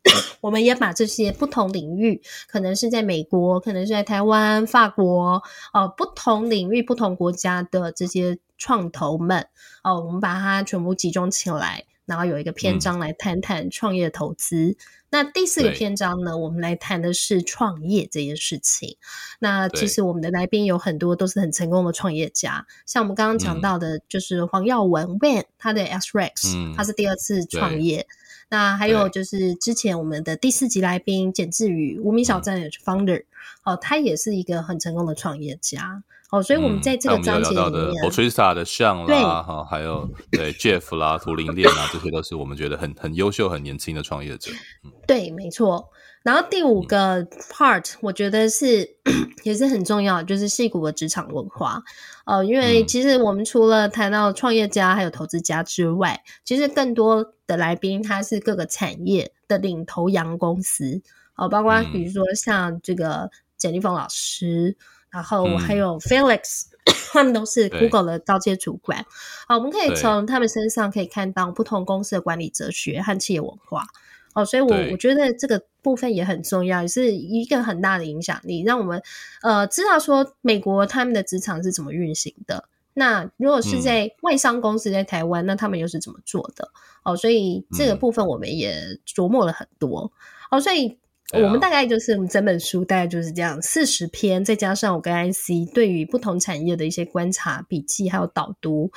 [0.40, 5.42] 我们也把这些不同领域，可能是在美国，可能是在台湾、法国
[5.74, 9.46] 哦，不同领域、不同国家的这些创投们
[9.84, 11.84] 哦，我们把它全部集中起来。
[12.06, 14.68] 然后有一个篇章来谈谈创业投资。
[14.68, 14.76] 嗯、
[15.16, 18.98] 那第四个篇章呢，我们来谈的是创业这件事情。
[19.38, 28.06] 那其实我们的来宾有很多都是很成功的创业家，像我们刚刚讲到的，就是黄耀文 Van，他的 XREX，、嗯、他是第二次创业。
[28.50, 33.24] 那还有就是之前我们的第四集来宾简志宇，无名小站的 Founder，、嗯、
[33.64, 36.02] 哦，他也是一个很成功的创业家。
[36.32, 37.70] 哦，所以我们在这个章节里面
[38.02, 44.50] Potrista 的像啦，哈，还有 对 Jeff 啦、图灵链啊，这些都是我们觉得很很优秀、很年轻的创业者。
[44.84, 45.88] 嗯、对，没错。
[46.24, 51.80] 然后第五个 part，我觉得是、嗯、也是很重要，就是矽谷的职场文化。
[52.24, 61.00] 哦、呃，因为其实我们除了谈到创业家还有投资家之外，其实更多的来宾他是各个产业的领头羊公司。
[61.36, 64.76] 哦、呃，包括比如说像这个简立峰老师。
[65.10, 69.04] 然后还有 Felix，、嗯、他们都是 Google 的高阶主管。
[69.48, 73.86] 好，我们可以从他们身上可以看到不同公司的管理哲学和企业文化。
[74.34, 79.02] 哦，所以我我觉得这个部分也很重要，也是一个很大的影响力，让我们
[79.40, 82.68] 呃知道说美国他们的职场是怎么运行的。
[82.92, 86.70] 那如果是在外商公司在台湾，嗯、那他们又是怎么做的？
[87.04, 90.12] 哦，所以这个部分我们也琢磨了很多。
[90.50, 90.98] 哦，所以。
[91.32, 98.92] 我们大概就是我们整本书大概就是这样四十篇，再加上我跟 IC 对于不同产业的一些观察笔记还有导读，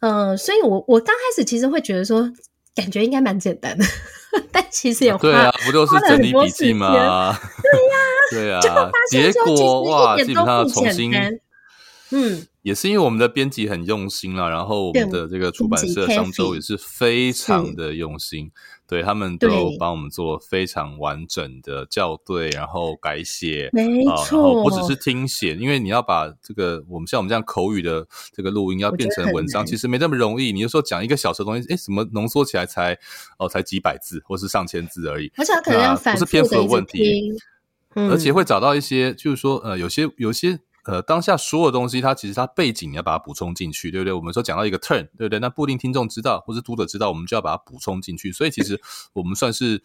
[0.00, 2.30] 嗯、呃，所以我我刚开始其实会觉得说，
[2.74, 3.84] 感觉应该蛮简单的，
[4.52, 6.92] 但其实也花、啊、对啊，不都是整理笔记吗？
[6.92, 7.40] 对呀、啊，
[8.30, 8.60] 对啊，
[9.10, 11.12] 结果哇，基本上重新。
[12.10, 18.52] 嗯，也是因为我们的编辑很用心啦，然后我们的这个出版社上周也是非常的用心，
[18.86, 30.52] 对，他们都帮我们做非常完整的校对，然后改写，没错、不只是听写，因为你要把这个我们像我们这样口语的这个录音要变成文章，其实没那么容易。
[30.52, 32.98] 你就说讲一个小时的东西，哎，怎么浓缩起来才
[33.38, 37.32] 哦才几百字，或是上千字而已，而且可能要反复的、啊、不是篇幅的问题，
[37.94, 40.60] 嗯、而且会找到一些，就是说呃，有些有些。
[40.84, 44.12] 呃，当下所有东西，它其实它背景你要把它补充进去，对不对？
[44.12, 45.38] 我们说讲到一个 turn，对不对？
[45.38, 48.30] 那不一定听众知道，或是读者知道，我们就要把它补充进去。
[48.30, 48.78] 所以其实
[49.14, 49.82] 我们算是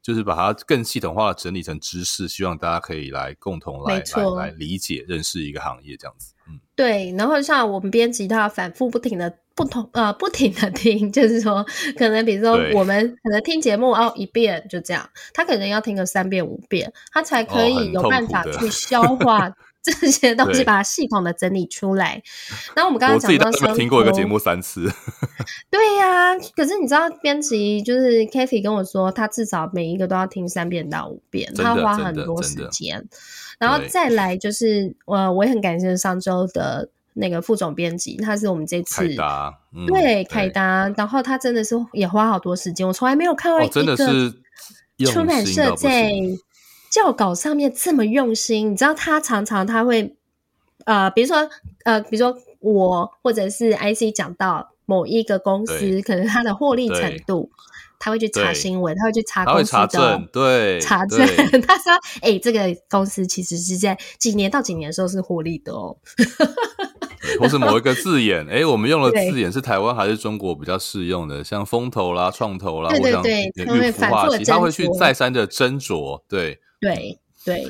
[0.00, 6.32] 就是把它更系统化的整理成知识，希望大家可以来共同来来来理解、认识一个行业这样子。
[6.48, 7.12] 嗯，对。
[7.18, 11.66] 然后像我们编辑，他要反复不停的不同呃不停的听， 就是说
[11.96, 19.52] 可能比如说我们可能听节目哦一遍就这样，他可能要听个三遍五遍，他才可以有办法去消化。
[19.92, 22.22] 这些东西把它系统的整理出来。
[22.74, 24.90] 那我们刚刚讲到说，听过一个节目三次。
[25.70, 33.06] 对呀、啊，可是你知道，编辑就是 Kathy 跟我说，他至少每一个都要听三遍到五遍，他花很多时间。
[33.58, 43.96] 然后再来就是，呃，我也很感谢上周的那个副总编辑，他是我们这次凯达，嗯、对凯达，然后他真的是也花好多时间，我从来没有看过一个
[45.06, 46.10] 出版社在。
[46.96, 50.16] 校稿上面这么用心，你知道他常常他会，
[50.86, 51.46] 呃，比如说，
[51.84, 57.50] 呃，比如说我或者是 IC 讲到某一个公司，可能他的获利程度，
[57.98, 61.18] 他会去查新闻，他会去查公司的，查证，对，查证。
[61.68, 61.92] 他说，
[62.22, 65.98] 哎、欸，这个公司其实是在几年到几年的时候是获利的哦。
[67.38, 71.44] 或是某一个字眼，哎、欸，我们用的 字眼是台湾还是中国比较适用的？
[71.44, 76.58] 像风投啦、创投啦，对对对，他会反复的，他会去再三的斟酌，对。
[76.80, 77.62] 对对，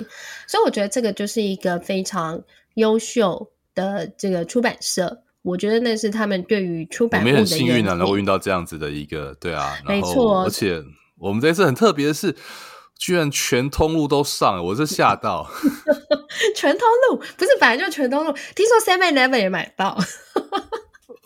[0.46, 2.42] 所以我觉得这个就是一个非常
[2.74, 10.82] 优秀的这个出版社，我觉得那是他们对于出版的，我们很幸运啊，能够遇到这样子的一个，对啊，没错，而且
[11.18, 12.34] 我们这次很特别的是，
[12.98, 15.48] 居然全通路都上了，我是吓到，
[16.56, 19.98] 全通路不是本来就全通路，听说 Seven Eleven 也买到。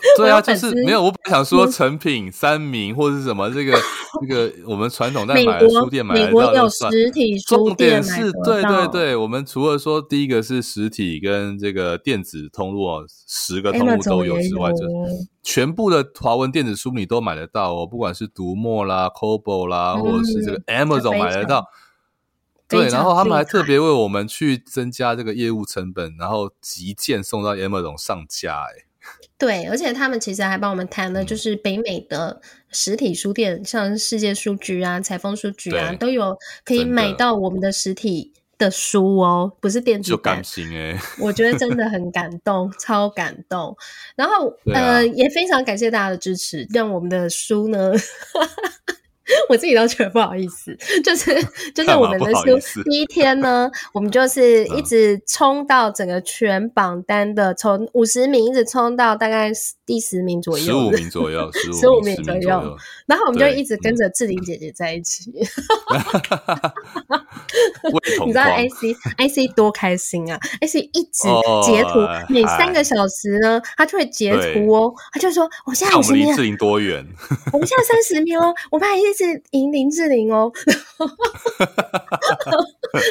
[0.16, 1.02] 对啊，就是没有。
[1.02, 3.78] 我本想说成品、三明或者是什么，这个
[4.20, 6.90] 这个我们传统在买的书店买得到就算。
[6.90, 14.86] 实体书店重点是，对对对，我们除了说第一个是实体跟这个电子通路哦，十个通路都有之外，就
[15.42, 21.66] 全部的华文电子书你都买得到哦，不管是读墨啦、Kobo 啦，或者是这个 Amazon 买得到。
[22.68, 28.89] 对，然后他们还特别为我们去增加这个业务成本，然后急件送到 Amazon 上架，哎。
[29.38, 32.40] 对，而且他们其实还帮我们谈了，就是北美的
[32.70, 40.16] 实体书店，像世界书局啊、采风书局啊，都有可以买到我们的实体的书哦，不是电子版。
[40.16, 43.74] 就感心哎，我觉得真的很感动，超感动。
[44.14, 47.92] 然后、啊、呃，也非常感谢大家的支持，让我们的书呢。
[49.48, 51.34] 我自己都觉得不好意思，就是
[51.74, 59.50] 就是我们的书第一天呢，我们就是一直冲到整个全榜单的，从五十名一直冲到大概
[59.86, 62.76] 第十名左右，十五名左右，十五名左右。
[63.06, 65.30] 然后我们就一直跟着志玲姐姐在一起，
[68.24, 71.28] 你知道 IC IC 多开心啊！IC 一直
[71.64, 77.04] 截图，每三个小时呢，他就会截图哦，他就说：“我现在五十名，志玲多远？
[77.52, 80.50] 我们现在三十名哦，我们还一直。”是赢林志玲哦，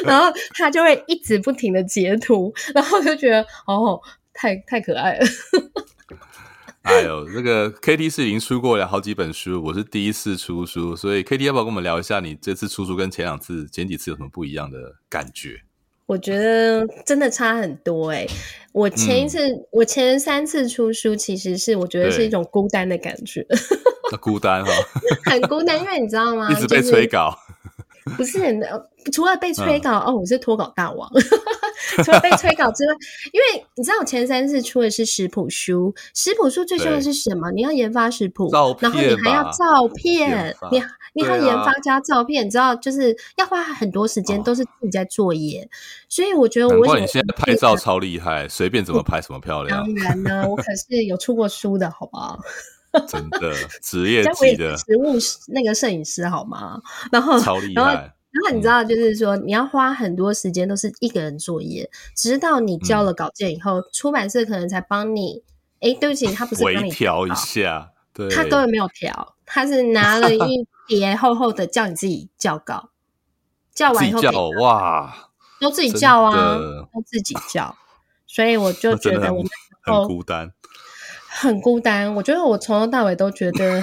[0.04, 4.00] 然后他就会一直不停的截图，然后就觉得哦，
[4.32, 5.26] 太太可爱了。
[6.82, 15.62] 哎呦，这个 KT 是已经出过了好几本书，我是第一次出书，所以 KT 要不要跟我们聊一下你这次出书跟前两次、前几次有什么不一样的感觉？
[16.06, 18.30] 我觉得真的差很多哎、欸！
[18.72, 23.44] 我前一次、嗯，我前三次出书，其实是我觉得是一种孤单的感觉。
[24.20, 24.70] 孤单哈，
[25.24, 26.50] 很孤单，因为你知道 吗？
[26.50, 27.36] 一直被催稿，
[28.18, 28.60] 就是、不是
[29.12, 31.10] 除了被催稿、嗯、哦，我是脱稿大王。
[32.02, 32.94] 除了被催稿之外，
[33.32, 37.50] 因为你知道，我前三次出的是食谱书，食谱书最重要的是什么？
[37.52, 40.82] 你要研发食谱，然后你还要照片，你
[41.14, 45.62] 你还要研发加照片，你知道，就是要花很多时间，都是自己在作业。
[45.62, 45.68] 哦、
[46.08, 49.84] 所以我觉得我，我你现在拍照超厉害，随便怎么拍什么漂亮。
[49.84, 52.38] 当 然呢，我可是有出过书的，好不好？
[53.06, 55.14] 真的职业级的，实务
[55.46, 56.80] 那个摄影师好吗？
[57.12, 58.12] 然后超厉害。
[58.32, 65.42] 然后你知道，就是说你要花很多时间都是一个人作业，直到你交了稿件以后，嗯、出版社可能才帮你。
[65.80, 72.90] 哎，对不起，他不是帮你调一下，对，他根本没有调，他是拿了一 叠厚厚的叫你自己校稿，
[73.74, 76.58] 校完以后哇，都自己校啊，
[76.92, 77.74] 都自己校，
[78.26, 79.50] 所以我 就觉得我们
[79.82, 80.52] 很孤单。
[81.32, 83.82] 很孤单，我觉得我从头到尾都觉得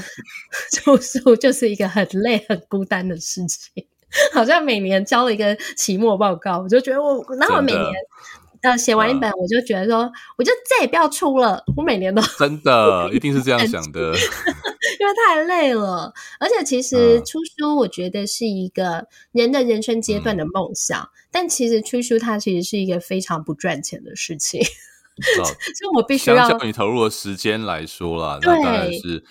[0.73, 3.87] 出书就是一个很累、很孤单的事情。
[4.33, 7.85] 好像每年交了一个期末报告，我就觉得我，然后我每年
[8.61, 11.63] 呃写完一本，我就觉得说，我就再也不要出了。
[11.75, 13.99] 我每年都真的 一定是这样想的，
[14.99, 16.13] 因为太累了。
[16.39, 24.61] 而且其实出书，我觉得是一个人的人生阶段的梦想，嗯、但其实出书它其实是一个非常不赚钱的事情。
[25.35, 29.23] 所以我必须要相较你投入的时间来说啦，那当然是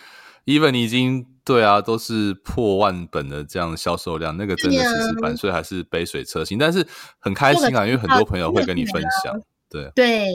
[0.44, 6.84] ，even 你已经对啊，都是破万本的这样的销售量，那个真的是十版税还是杯水车薪，但是
[7.20, 9.40] 很开心啊，因为很多朋友会跟你分享。
[9.70, 10.28] 对对，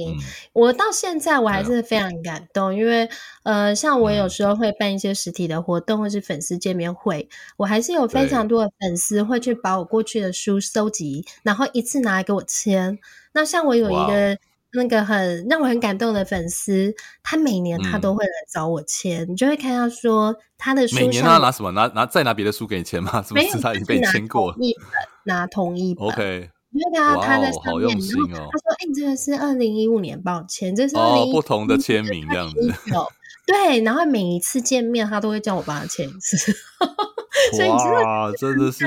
[0.53, 3.09] 我到现在我还是非常感动，因为
[3.43, 12.97] 呃，像我有时候会办一些实体的活动或是粉丝见面会，我还是有非常多的粉丝会去把我过去的书收集，然后一次拿来给我签。
[13.33, 14.37] 那像我有一个。
[14.73, 16.93] 那个很让我很感动的粉丝，
[17.23, 20.95] 他每年他都会来找我签，嗯、你就会看到说他的书。
[20.95, 21.71] 每年他拿什么？
[21.71, 23.23] 拿拿再拿别的书给你签吗？
[23.27, 24.55] 是不是他已经被签过？
[24.59, 24.83] 一本
[25.25, 26.07] 拿同一本。
[26.07, 26.49] OK。
[26.71, 27.99] 因为他他在上面，哦、
[28.31, 32.73] 然后他说：“哎、欸，你这个是二零一五年帮我签，这是二不同的签名这样子。
[33.45, 36.37] ”对，然后每一次见面，他都会叫我帮他签一次。
[37.51, 38.85] 所以你知道哇，真的是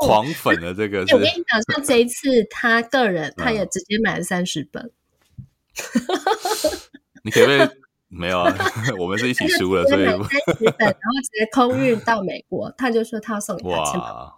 [0.00, 1.00] 狂粉的这个。
[1.00, 4.90] 我跟你讲，像这一次他个人， 他也直接买了三十本。
[7.22, 7.68] 你可不可以
[8.08, 8.52] 没有啊？
[8.98, 12.72] 我们是一起输了，所以三十本，然后直接空运到美国。
[12.76, 14.34] 他就说他要送给他哇，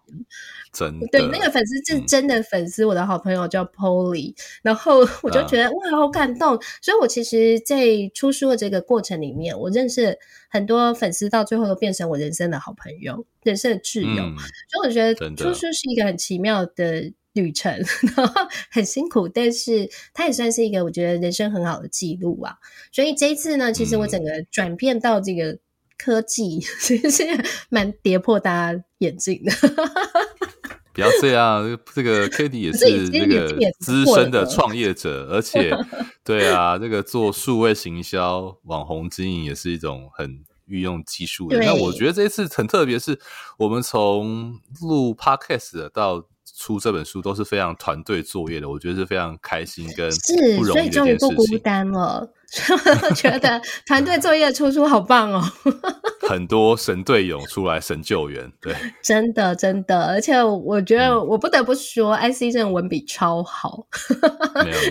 [0.73, 6.61] 真的对那个粉丝是真的粉丝，我的好朋友叫 Polly，然后我就觉得哇，好感动。
[6.83, 10.19] 所以我其实，在出书的这个过程里面，我认识
[10.51, 14.23] 很多粉丝，到最后都变成我人生的好朋友，人生的挚友。
[14.71, 17.15] 所以我觉得出书是一个很奇妙的。
[17.35, 17.73] 旅程，
[18.17, 22.57] 然后很辛苦，但是它也算是一个我觉得人生很好的记录啊。
[22.93, 25.59] 所以这一次呢，其实我整个转变到这个
[25.97, 27.25] 科技， 其实是
[27.71, 29.53] 蛮跌破大家眼镜的。
[30.93, 33.49] 不要这样，这个 Cady 也是那个
[33.81, 35.75] 资深的创业者，而且
[36.23, 41.57] 对啊，这个做数位行销、网红经营也是一种很运用技术的。
[41.61, 43.19] 那我觉得这一次很特别，是
[43.57, 46.29] 我们从录 Podcast 到。
[46.63, 50.09] 出这本书都是非常团队作业的，我觉得是非常开心跟。
[50.13, 52.33] 是，所以终于不孤单了，
[53.03, 55.43] 我觉得 团队作业出书好棒哦，
[56.29, 63.85] 很多神队友出来神救援，对，真的真的，而且我觉得我不得不说，IC 这种文笔超好，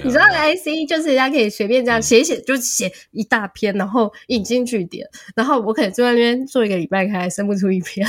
[0.03, 5.07] 你知道 IC 就是人家可以随便这样写一写，就写一大篇，然后引经据典，
[5.37, 8.05] 然后我可以坐在那边做一个礼拜，还生不出一篇。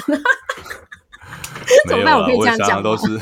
[1.88, 3.18] 没有啊，我，我想的都是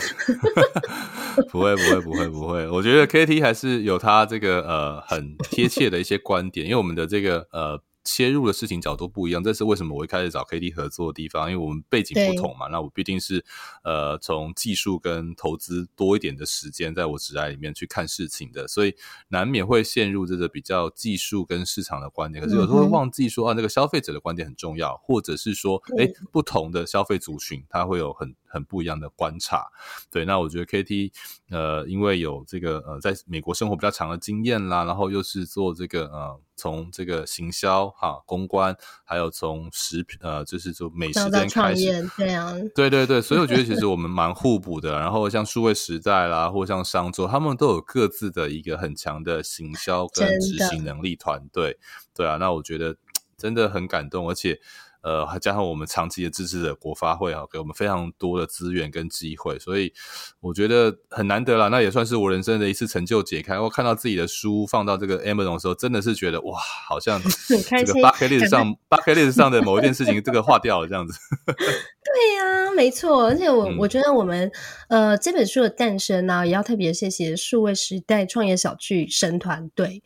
[1.50, 2.68] 不会，不会，不会，不会。
[2.68, 7.80] 我觉得 KT 还是有他这个呃很贴切的一些观点，因为我们的这个呃。
[8.12, 12.66] 切入的事情角度不一样，这是为什么我一开始找 KT 合作的地方，因为我们背景不同嘛。
[12.66, 13.44] 那我毕竟是
[13.84, 18.96] 呃从技术跟投资多一点的时间，在我职涯里面去看事情的，所以
[19.28, 22.42] 难免会陷入这个比较技术跟市场的观点。
[22.44, 29.68] 可是有时候会忘记说啊，那个消费者的观点很重要，或者是说，诶，不同的消费族群，它会有很很不一样的观察。
[30.10, 31.12] 对，那我觉得 KT
[31.50, 36.40] 呃，因为有这个呃在美国生活比较长的经验啦，然后又是做这个呃。
[36.60, 44.98] 从这个行销哈公关，还有从食品呃，就是说美食这边开始，对啊对对对，所以我觉得其实 我们蛮互补的。
[44.98, 51.78] 然后像数位时代啦，或像商周，他们都有各自的一个很强的行销跟执行能力团队。
[52.14, 52.96] 对啊，那我觉得
[53.38, 54.60] 真的很感动，而且。
[55.02, 59.92] 呃，还加上我们长期的支持者国发会啊，给我们非常多的资源跟机会，所以
[60.40, 61.68] 我觉得很难得啦。
[61.68, 63.58] 那也算是我人生的一次成就解开。
[63.58, 71.18] 我看到自己的书放到这个 Amazon 的时候，真的是觉得哇，好像 这个 bucket list 上 bucket list 上的某一件事情，这个化掉了这样子。
[72.12, 73.24] 对呀、啊，没错。
[73.26, 74.52] 而且我、嗯、我觉得我们
[74.88, 80.02] 呃这本书的诞生呢、啊，也要特别谢谢数位时代创业小聚神团队，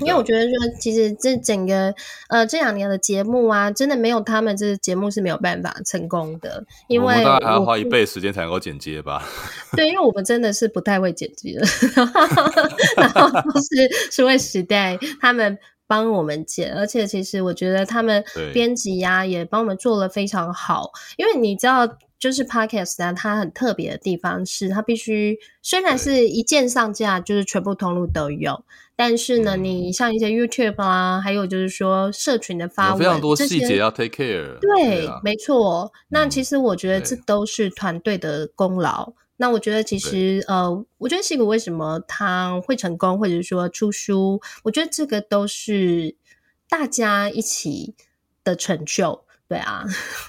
[0.00, 1.94] 因为我觉得说其实这整个
[2.28, 4.00] 呃这两年的节目啊，真的。
[4.00, 9.22] 没有他们，这个节目是没有办法成功的，因为我们大概还要花一倍时间才能够剪接吧。
[9.76, 11.66] 对，因为我们真的是不太会剪辑了，
[12.96, 15.58] 然后都是数位时代他们
[15.90, 18.24] 帮我们剪，而且其实我觉得他们
[18.54, 21.98] 编辑呀也帮我们做了非常好，因为你知道。
[22.20, 28.62] 就是 Podcast 啊，它很特别的地方是，它必须虽然是一键上架，就是全部通路都有，
[28.94, 34.58] 但是呢，你像一些 YouTube 啊，还有就是说社群的发文，非常多细节要 take care。
[34.58, 35.90] 对，没错。
[36.10, 39.14] 那其实我觉得这都是团队的功劳。
[39.40, 46.14] 那我觉得其实呃，我觉得西谷为什么他会成功，或者说出书，我觉得这个都是
[46.68, 47.94] 大家一起
[48.44, 49.24] 的成就。
[49.48, 49.84] 对啊，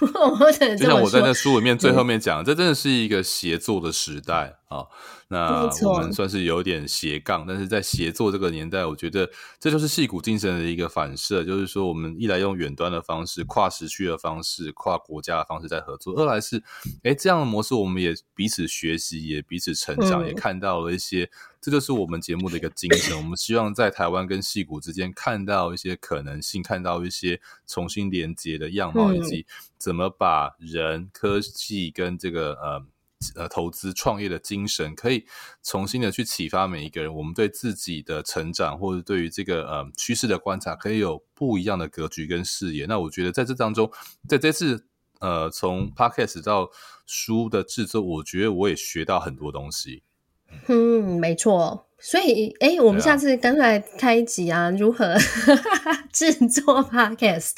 [0.76, 4.86] 就像我在那书里面最后面讲，这真的是一个协作的时代啊。
[5.32, 9.28] 那我们算是有点斜杠，但是在协作这个年代，我觉得
[9.58, 16.62] 这就是戏骨精神的一个反射，就是说我们一来用远端的方式、跨时区的方式、跨国家的方式在合作；二来是，
[17.02, 21.30] 哎，这样的模式我们也彼此学习，也彼此成长，嗯、也看到了一些。
[21.64, 23.16] 这就是我们节目的一个精神。
[23.16, 29.46] 我们希望在台湾跟戏骨之间看到一些可能性，看到一些重新连接的样貌，以及
[29.78, 32.84] 怎么把人、科技跟这个呃
[33.36, 35.24] 呃投资创业的精神，可以
[35.62, 37.14] 重新的去启发每一个人。
[37.14, 42.86] 我们对自己的成长，或者对于这个呃趋势的观察，可以有不一样的格局跟视野。
[42.86, 43.90] 那我觉得在这当中，
[44.28, 44.86] 在这次
[45.20, 46.70] 呃从 Podcast 到
[47.06, 50.02] 书的制作，我觉得我也学到很多东西。
[50.66, 51.86] 嗯，没错。
[52.04, 55.16] 所以，哎，我们下次干脆来开一集啊，如何
[56.12, 57.52] 制作 podcast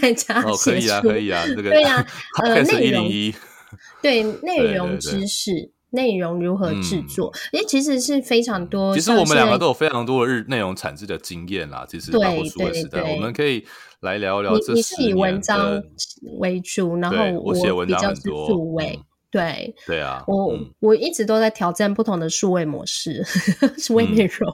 [0.00, 0.40] 在家？
[0.40, 2.06] 哦，可以啊，可以啊，这个对呀，
[2.44, 3.34] 呃，内容一
[4.02, 7.32] 对内容知识，内容如何制作？
[7.52, 8.94] 哎，其实是非常多。
[8.94, 11.86] 其实我们两个都有非常多的日内容产制的经验啦。
[11.88, 13.66] 其实包括数位时代，我们可以
[14.00, 14.52] 来聊聊。
[14.52, 15.82] 你你是以文章
[16.38, 19.00] 为主，然后我写文章很多数位。
[19.30, 23.22] 对对啊，我、嗯、我一直都在挑战不同的数位模式，
[23.76, 24.50] 数位内容，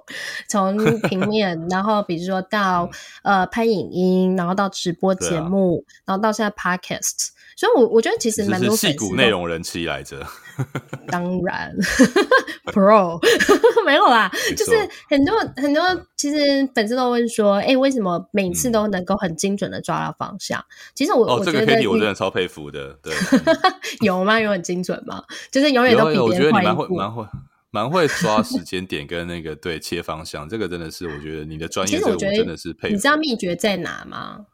[0.48, 2.90] 从、嗯、平 面，然后比如说到、
[3.22, 10.24] 嗯、呃拍影音，然后到直播节目，啊、然后到现在 podcast，所以我我觉得其实蛮多戏骨内容人气来着。
[11.08, 11.74] 当然，
[12.72, 13.18] Pro
[13.84, 15.82] 没有啦，就是很多很多，
[16.16, 16.36] 其实
[16.72, 20.60] 粉丝都问说，哎、欸，为什么每次都能够很精准的抓到方向？
[20.60, 23.12] 嗯、其实我哦，这个 Katie 我真的超佩服的，对，
[24.02, 24.38] 有吗？
[24.38, 25.24] 有很精准吗？
[25.50, 27.26] 就是永远都比别人快一步，我觉得你蛮会蛮会
[27.70, 32.94] 蛮会抓时间点跟那个对切方向，这个真的是我觉得你的专业，其实我觉得真的是佩服。
[32.94, 34.46] 你知道秘诀在哪吗？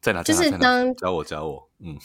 [0.00, 0.22] 在哪？
[0.22, 1.96] 就是当教我教我，嗯，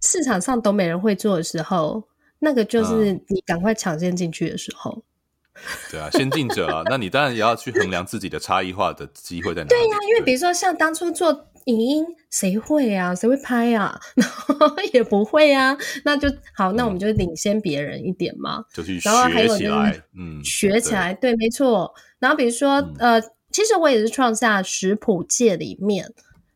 [0.00, 2.04] 市场上都没人会做的时候。
[2.42, 5.04] 那个就是你赶快抢先进去的时候，
[5.52, 5.60] 嗯、
[5.92, 9.68] 对啊，先进者啊，那你当然也要去衡量自己的差异化的机会在哪里。
[9.68, 13.14] 对呀、啊，因为比如说像当初做影音，谁会啊？
[13.14, 14.00] 谁会拍啊？
[14.16, 19.10] 然后也不会啊，那就好，那我们就领先别人一点嘛，就去学
[19.58, 21.92] 起来，嗯，学起来，对，对，没错。
[22.18, 23.20] 然后比如说，呃，
[23.52, 26.10] 其实我也是创下食谱界里面，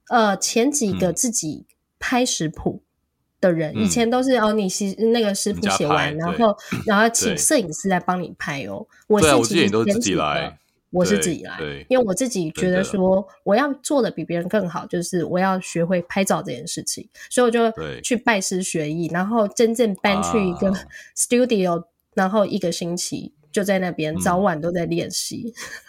[0.09, 1.67] 呃，前几个自己
[1.99, 2.83] 拍食谱。
[3.45, 8.87] 的人以前都是哦，你写那个师傅写完，然后然后请摄影师来帮你拍哦。
[9.07, 10.59] 我是其实都自己来，
[10.91, 17.71] 我是自己来，因为我自己觉得说我要做的比别人更好，就是我要学会拍照这件事情，所以我就
[18.03, 20.73] 去拜师学艺，然后真正搬去一个
[21.15, 21.85] studio，
[22.15, 25.55] 然后一个星期就在那边早晚都在练习，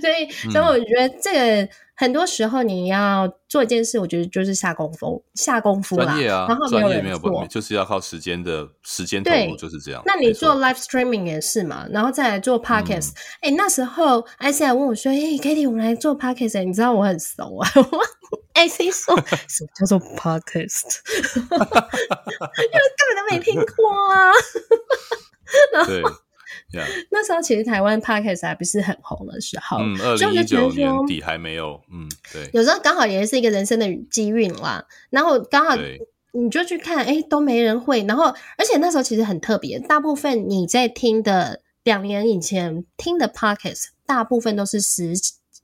[0.00, 1.32] 所以所以我觉得这
[1.66, 1.68] 个。
[1.96, 6.06] 很多时候你要做一件事，我觉得就是下功夫，下功夫啦。
[6.06, 10.02] 专业啊，然后专业没有，就是要靠时间的时间投入，就是这样。
[10.06, 11.86] 那你做 live streaming 也是嘛？
[11.92, 13.10] 然后再来做 podcast。
[13.42, 17.68] 哎、嗯欸，那时候 IC 还问我说：“哎、欸、，Kitty，我们来做 podcast、欸。”你知道我很怂啊。
[18.56, 19.14] IC 说
[19.46, 21.00] ：“什么叫做 podcast？”
[21.36, 24.32] 因为根本都没听过啊。
[25.74, 25.90] 然后。
[27.10, 35.76] 那时候其实台湾 podcast 还不是很红的时候，嗯，二零一九年底还没有，嗯，对，有时候刚好也是一个人生的机运啦，然后刚好
[36.32, 45.12] 你就去看，哎，都没人会，然后而且那时候其实很特别，大部分你在听的两年以前听的 podcast，大部分都是实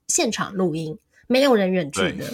[0.07, 0.97] 现场录音，
[1.27, 2.25] 没有人远距的，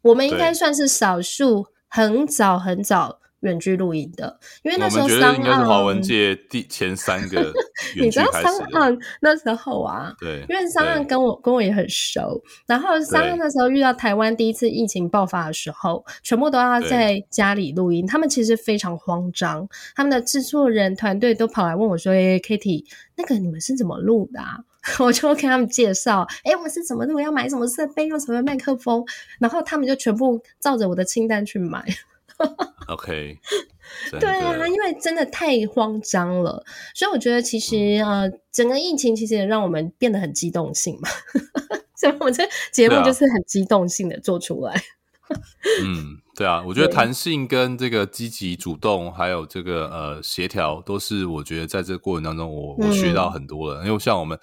[0.00, 3.20] 我们应该算是少数，很早很早。
[3.44, 7.52] 远距录音的，因为那时候商应该是华文界第前三个。
[7.96, 22.84] 你知道商岸那时候啊，对，因为商岸跟我跟我也很熟，然后商岸那时候遇到台湾第一次疫情爆发的时候，全部都要在家里录音，他们其实非常慌张，他们的制作人团队都跑来问我说：“哎，Kitty，
[23.16, 24.58] 那个你们是怎么录的啊？”
[25.00, 29.04] 我就跟他们介绍：“哎，我们是怎么录，要买什么设备，用什么麦克风，
[29.38, 31.84] 然后他们就全部照着我的清单去买。”
[32.88, 33.38] OK，
[34.20, 36.64] 对啊，因为真的太慌张了，
[36.94, 41.08] 所以我觉得其实、嗯、呃，整个疫情其实也让我们变得很机动性嘛，
[41.96, 44.82] 所以我这节目就是很机动性的做出来。
[45.82, 53.82] 嗯，对啊，我觉得弹性跟这个积极主动，还有这个呃协调，都是我觉得在这个过程当中我，我我学到很多了。
[53.82, 54.38] 嗯、因为像我们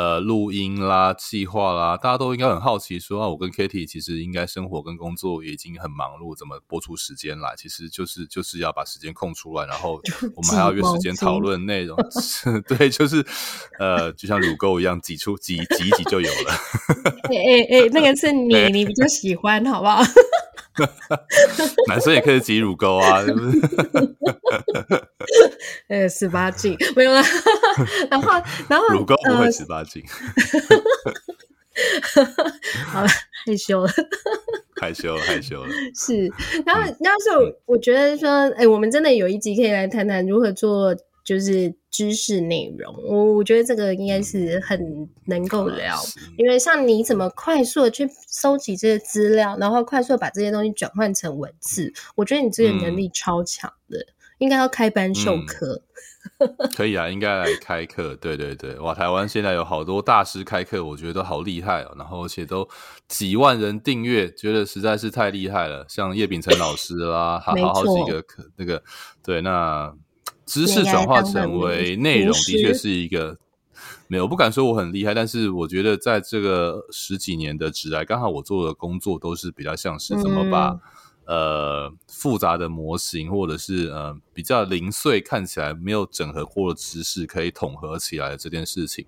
[0.00, 7.54] 呃录音啦、计划啦，大家都应该很好奇说啊，我跟 Kitty 其实应该生活跟工作已经很忙碌，怎么播出时间来？
[7.54, 10.00] 其实就是就是要把时间空出来，然后
[10.34, 11.98] 我们还要约时间讨论内容。
[12.66, 13.22] 对，就是
[13.78, 16.52] 呃，就像乳沟一样挤出挤挤一挤就有了。
[17.28, 20.02] 哎哎哎，那个是你，你比较喜欢，好不好？
[21.88, 23.60] 男生也可以挤乳沟啊，是不是？
[25.88, 27.22] 呃，十八禁没有啦。
[28.10, 28.32] 然后，
[28.68, 30.02] 然后乳沟不会十八禁。
[32.86, 33.08] 好了，
[33.46, 33.90] 害羞了，
[34.80, 35.68] 害羞了，害羞了。
[35.94, 36.28] 是，
[36.66, 37.30] 然后，然后是
[37.66, 40.94] 我觉得说，哎、欸，我们真的有一集可以来谈谈如何做。
[41.30, 55.84] 就是知识内容，我我觉得这个应该是很能够聊，嗯、因为像你怎么快速的去收集这些资料，然后快速的把这些东西转换成文字，我觉得你这个能力超强的，嗯、应该要开班授课。
[56.40, 58.16] 嗯、 可以啊，应该来开课。
[58.16, 62.68] 对对对，哇，台湾现在有好多大师开课，我觉得都好厉害哦，然后而且都
[63.06, 65.86] 几万人订阅，觉得实在是太厉害了。
[65.88, 68.82] 像叶秉成老师啦，他好好几个课，那个
[69.22, 69.94] 对那。
[70.50, 73.38] 知识转化成为内容，的确是一个
[74.08, 80.80] 没有，我不敢说我很厉害，但是我觉得在这个十几年的职来，刚好我做的工作都是比较像是怎么把、嗯、
[81.26, 89.06] 呃复杂的模型，或者是呃比较零碎、看起来没有整合过的知识，可以统合起来的这件事情。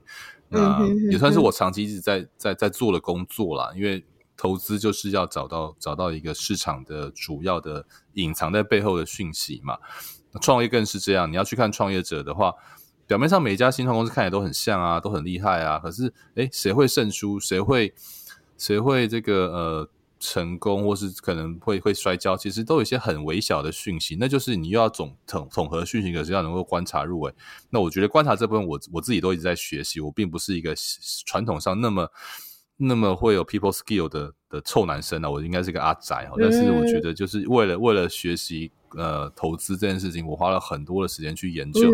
[0.49, 4.05] 那也算是我长期一直在在在做的工作啦，因为
[4.37, 9.79] 投资就是要找到找到一个市场的主要的隐藏在背后的讯息嘛。
[10.41, 12.53] 创业更是这样，你要去看创业者的话，
[13.07, 15.79] 表面上每一家新创公司看起来都很像啊，都很厉害啊。
[15.79, 17.39] 可是，诶，谁会胜出？
[17.39, 17.93] 谁会
[18.57, 22.35] 谁会这个呃成功，或是可能会会摔跤？
[22.37, 27.35] 其实都有一些很微小的讯息，那就是你又要总统统合讯息，可是要能够观察入微。
[27.69, 30.01] 那我觉得观察这部分我，我我自己都一直在学习。
[30.01, 30.75] 我并不是一个
[31.27, 32.09] 传统上那么
[32.77, 36.31] 那么会有 people skill 的的臭男生啊，我应该是个阿宅。
[36.39, 38.73] 但是我觉得，就是为了为了学习。
[38.97, 41.93] 呃，投资这件事情，我花了很多的时间去研究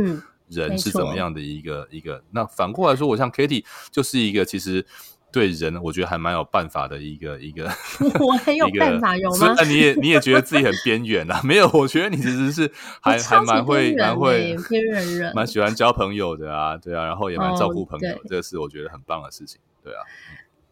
[0.49, 2.23] 人是怎么样的一个、嗯、一个。
[2.31, 4.85] 那反过来说，我像 Kitty 就是一个其实
[5.31, 7.71] 对人，我觉得还蛮有办法的一个一个。
[8.19, 9.55] 我很有办法，有吗？
[9.59, 11.41] 那你也你也觉得自己很边缘啊？
[11.45, 12.71] 没有，我觉得你其实是
[13.03, 20.01] 还还蛮会蛮会边缘人，蛮喜欢交朋友的啊，对啊，然后也蛮照顾朋友，哦、这个是我觉得很棒的事情，对啊。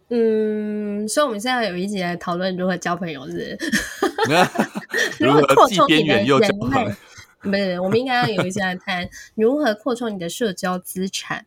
[0.08, 3.58] 嗯，所以我们现在有一集来讨论如何交朋友，是？
[5.18, 6.92] 如何既边缘又交朋友？
[7.40, 11.46] 不是，我们应该要有一集来谈如何扩充你的社交资产。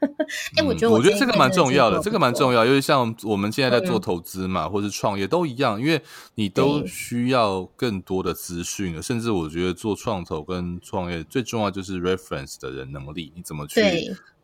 [0.00, 0.08] 哎、
[0.56, 6.00] 欸，我觉得我，我觉得这个蛮重要的，这个蛮重要，因为像我们现在在做投资嘛，嗯、或是创业都一样，因为
[6.36, 13.80] 你都需要更多的资讯，甚至我觉得做创投跟创业最重要就是 reference 的人能力，你怎么去？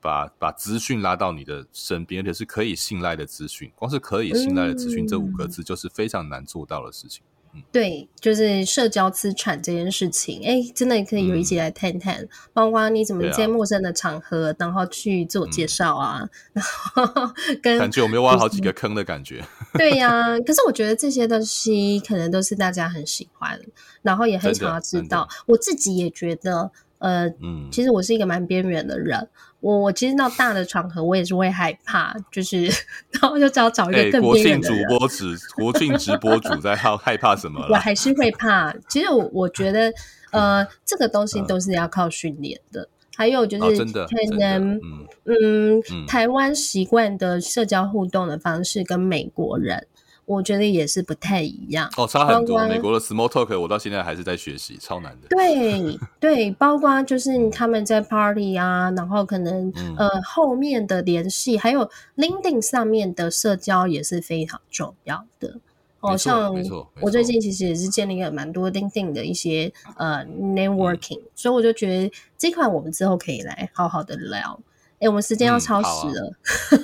[0.06, 3.68] 把把资讯拉到你的身边，而且是可以信赖的资讯。
[3.74, 7.24] 光是可以信赖的资讯这五个字，就是非常难做到的事情。
[7.54, 12.22] 嗯，对，就是社交资产这件事情，哎，真的可以有一起来探探。
[12.22, 16.20] 嗯、包括你怎么在陌生的场合，啊、然后去自我介绍啊，
[16.54, 16.62] 嗯、
[16.94, 19.42] 然后跟感觉我没有挖好几个坑的感觉？
[19.74, 23.60] 对呀、啊，可是我觉得这些东西可能都是大家很喜欢，
[24.02, 25.28] 然后也很想要知道。
[25.46, 26.70] 我自己也觉得。
[26.98, 29.28] 呃，嗯，其实我是一个蛮边缘的人，
[29.66, 32.66] 我我其实到大的场合，我也是会害怕，就是
[33.10, 34.68] 然后就只要找一个更边缘的。
[34.68, 37.66] 欸、国庆主播直国庆直播主在害害怕什么？
[37.68, 38.72] 我还是会怕。
[38.88, 39.92] 其实我我觉得，
[40.30, 42.82] 呃，这个东西都是要靠训练的。
[42.82, 44.06] 嗯、还有就是可
[44.38, 49.88] 能，嗯，嗯嗯台湾习惯的社交互动的方式跟美国人。
[50.26, 52.66] 我觉得也是不太一样哦，差很多。
[52.66, 55.28] 美国的 small talk 我到现在还是在学习，超难的。
[55.34, 65.58] 对对，包括就是他们在 party 啊，然后可能、嗯、呃后面的联系，还有 LinkedIn 上面的社交也是非常重要的。
[65.98, 66.54] 好像
[67.00, 74.60] 我最近其实也是建立了蛮多 LinkedIn 的一些呃 networking，、嗯、所以我就觉得这块我们之后可以来好好的聊。
[74.98, 76.32] 哎，我们时间要超时了，
[76.72, 76.80] 嗯、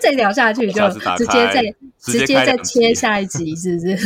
[0.00, 3.96] 再聊下去就直接再直接再切下一集，是不是？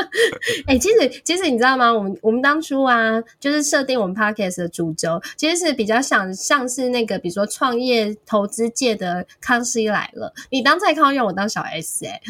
[0.66, 1.92] 哎，其实其实你知道吗？
[1.92, 12.20] 我们我们当初啊，就是设定我们 Podcast 的主轴，其实是比较想像是那个，比如说创业投资界的康熙来了，你当蔡康永，我当小 S，哎。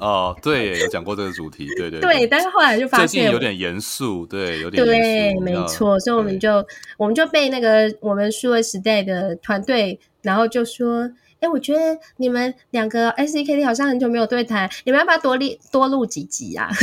[0.00, 16.72] 哦，对，有讲过这个主题，对对对，但是后来就发现有点严肃，对，有点对，没错，所以我们就我们就被那个我们数位时代的团队，然后就说，哎，我觉得你们两个 SCKT 好像很久没有对谈，你们要不要多录多录几集呀、啊？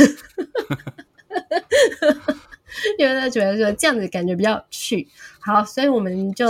[2.98, 5.08] 因为他觉得说这样子感觉比较有趣。
[5.40, 6.46] 好，所以我们就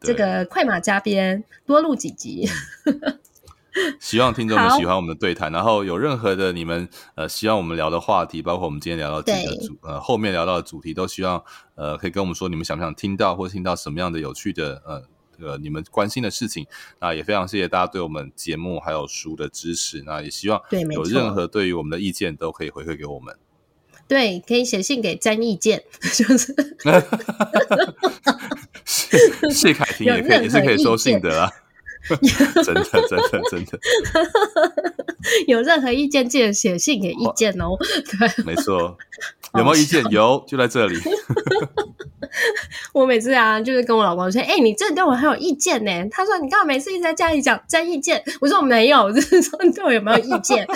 [0.00, 2.46] 这个快马加鞭，多录几集。
[4.00, 11.42] 希望听众们喜欢我们的对谈，然后有任何的你们呃希望我们聊的话题，包括我们今天聊到几个主呃后面聊到的主题，都希望
[11.74, 15.02] 呃可以跟我们说你们想不想听到，或听到什么样的有趣的呃
[15.46, 16.66] 呃你们关心的事情。
[17.00, 20.02] 那也非常谢谢大家对我们节目还有书的支持。
[20.06, 20.62] 那也希望
[20.92, 23.36] 有任何对于我们的意见都可以回馈给我们。
[24.06, 25.82] 对，可以写信给詹意见，
[26.14, 26.54] 就是
[28.84, 31.50] 谢谢凯婷也可以也是可以收信的啊。
[32.64, 33.80] 真的，真的，真的，
[35.48, 37.70] 有任何意见记得写信给意见哦。
[38.18, 38.96] 对，没错，
[39.56, 40.04] 有没有意见？
[40.10, 40.98] 有，就在这里。
[42.92, 50.66] 我每次啊，就是跟我老公说：“哎、欸，你这对我很有意见呢。”他说：“你干嘛每次一直在家里讲争意见？”我说：“我没有，就是说你对我有没有意见？”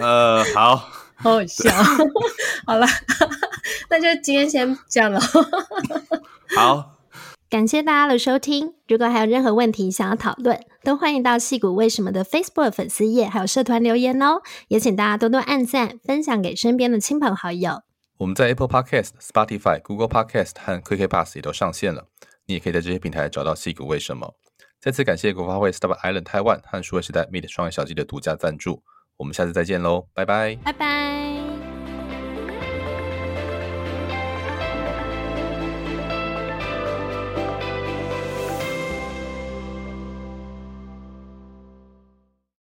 [0.00, 0.76] 呃，好，
[1.16, 1.70] 好好笑。
[2.66, 2.86] 好了，
[3.88, 5.20] 那就今天先这样了。
[6.54, 6.90] 好。
[7.52, 8.72] 感谢大家的收听。
[8.88, 14.40] 如果还有任何问题想要讨论，都欢迎到戏谷为什么的 Facebook 粉丝页还有社团留言哦。
[14.68, 17.82] 也请大家多多按赞，分享给身边的亲朋好友。
[18.16, 22.06] 我们在 Apple Podcast、Spotify、Google Podcast 和 QK Pass 也都上线了。
[22.46, 24.34] 你也可以在这些平台找到矽谷为什么。
[24.80, 28.82] 再次感谢国发会 Startup Island Taiwan 和数位时代 Meet 创业小记的独家赞助。
[29.18, 31.21] 我们下次再见喽，拜拜，拜拜。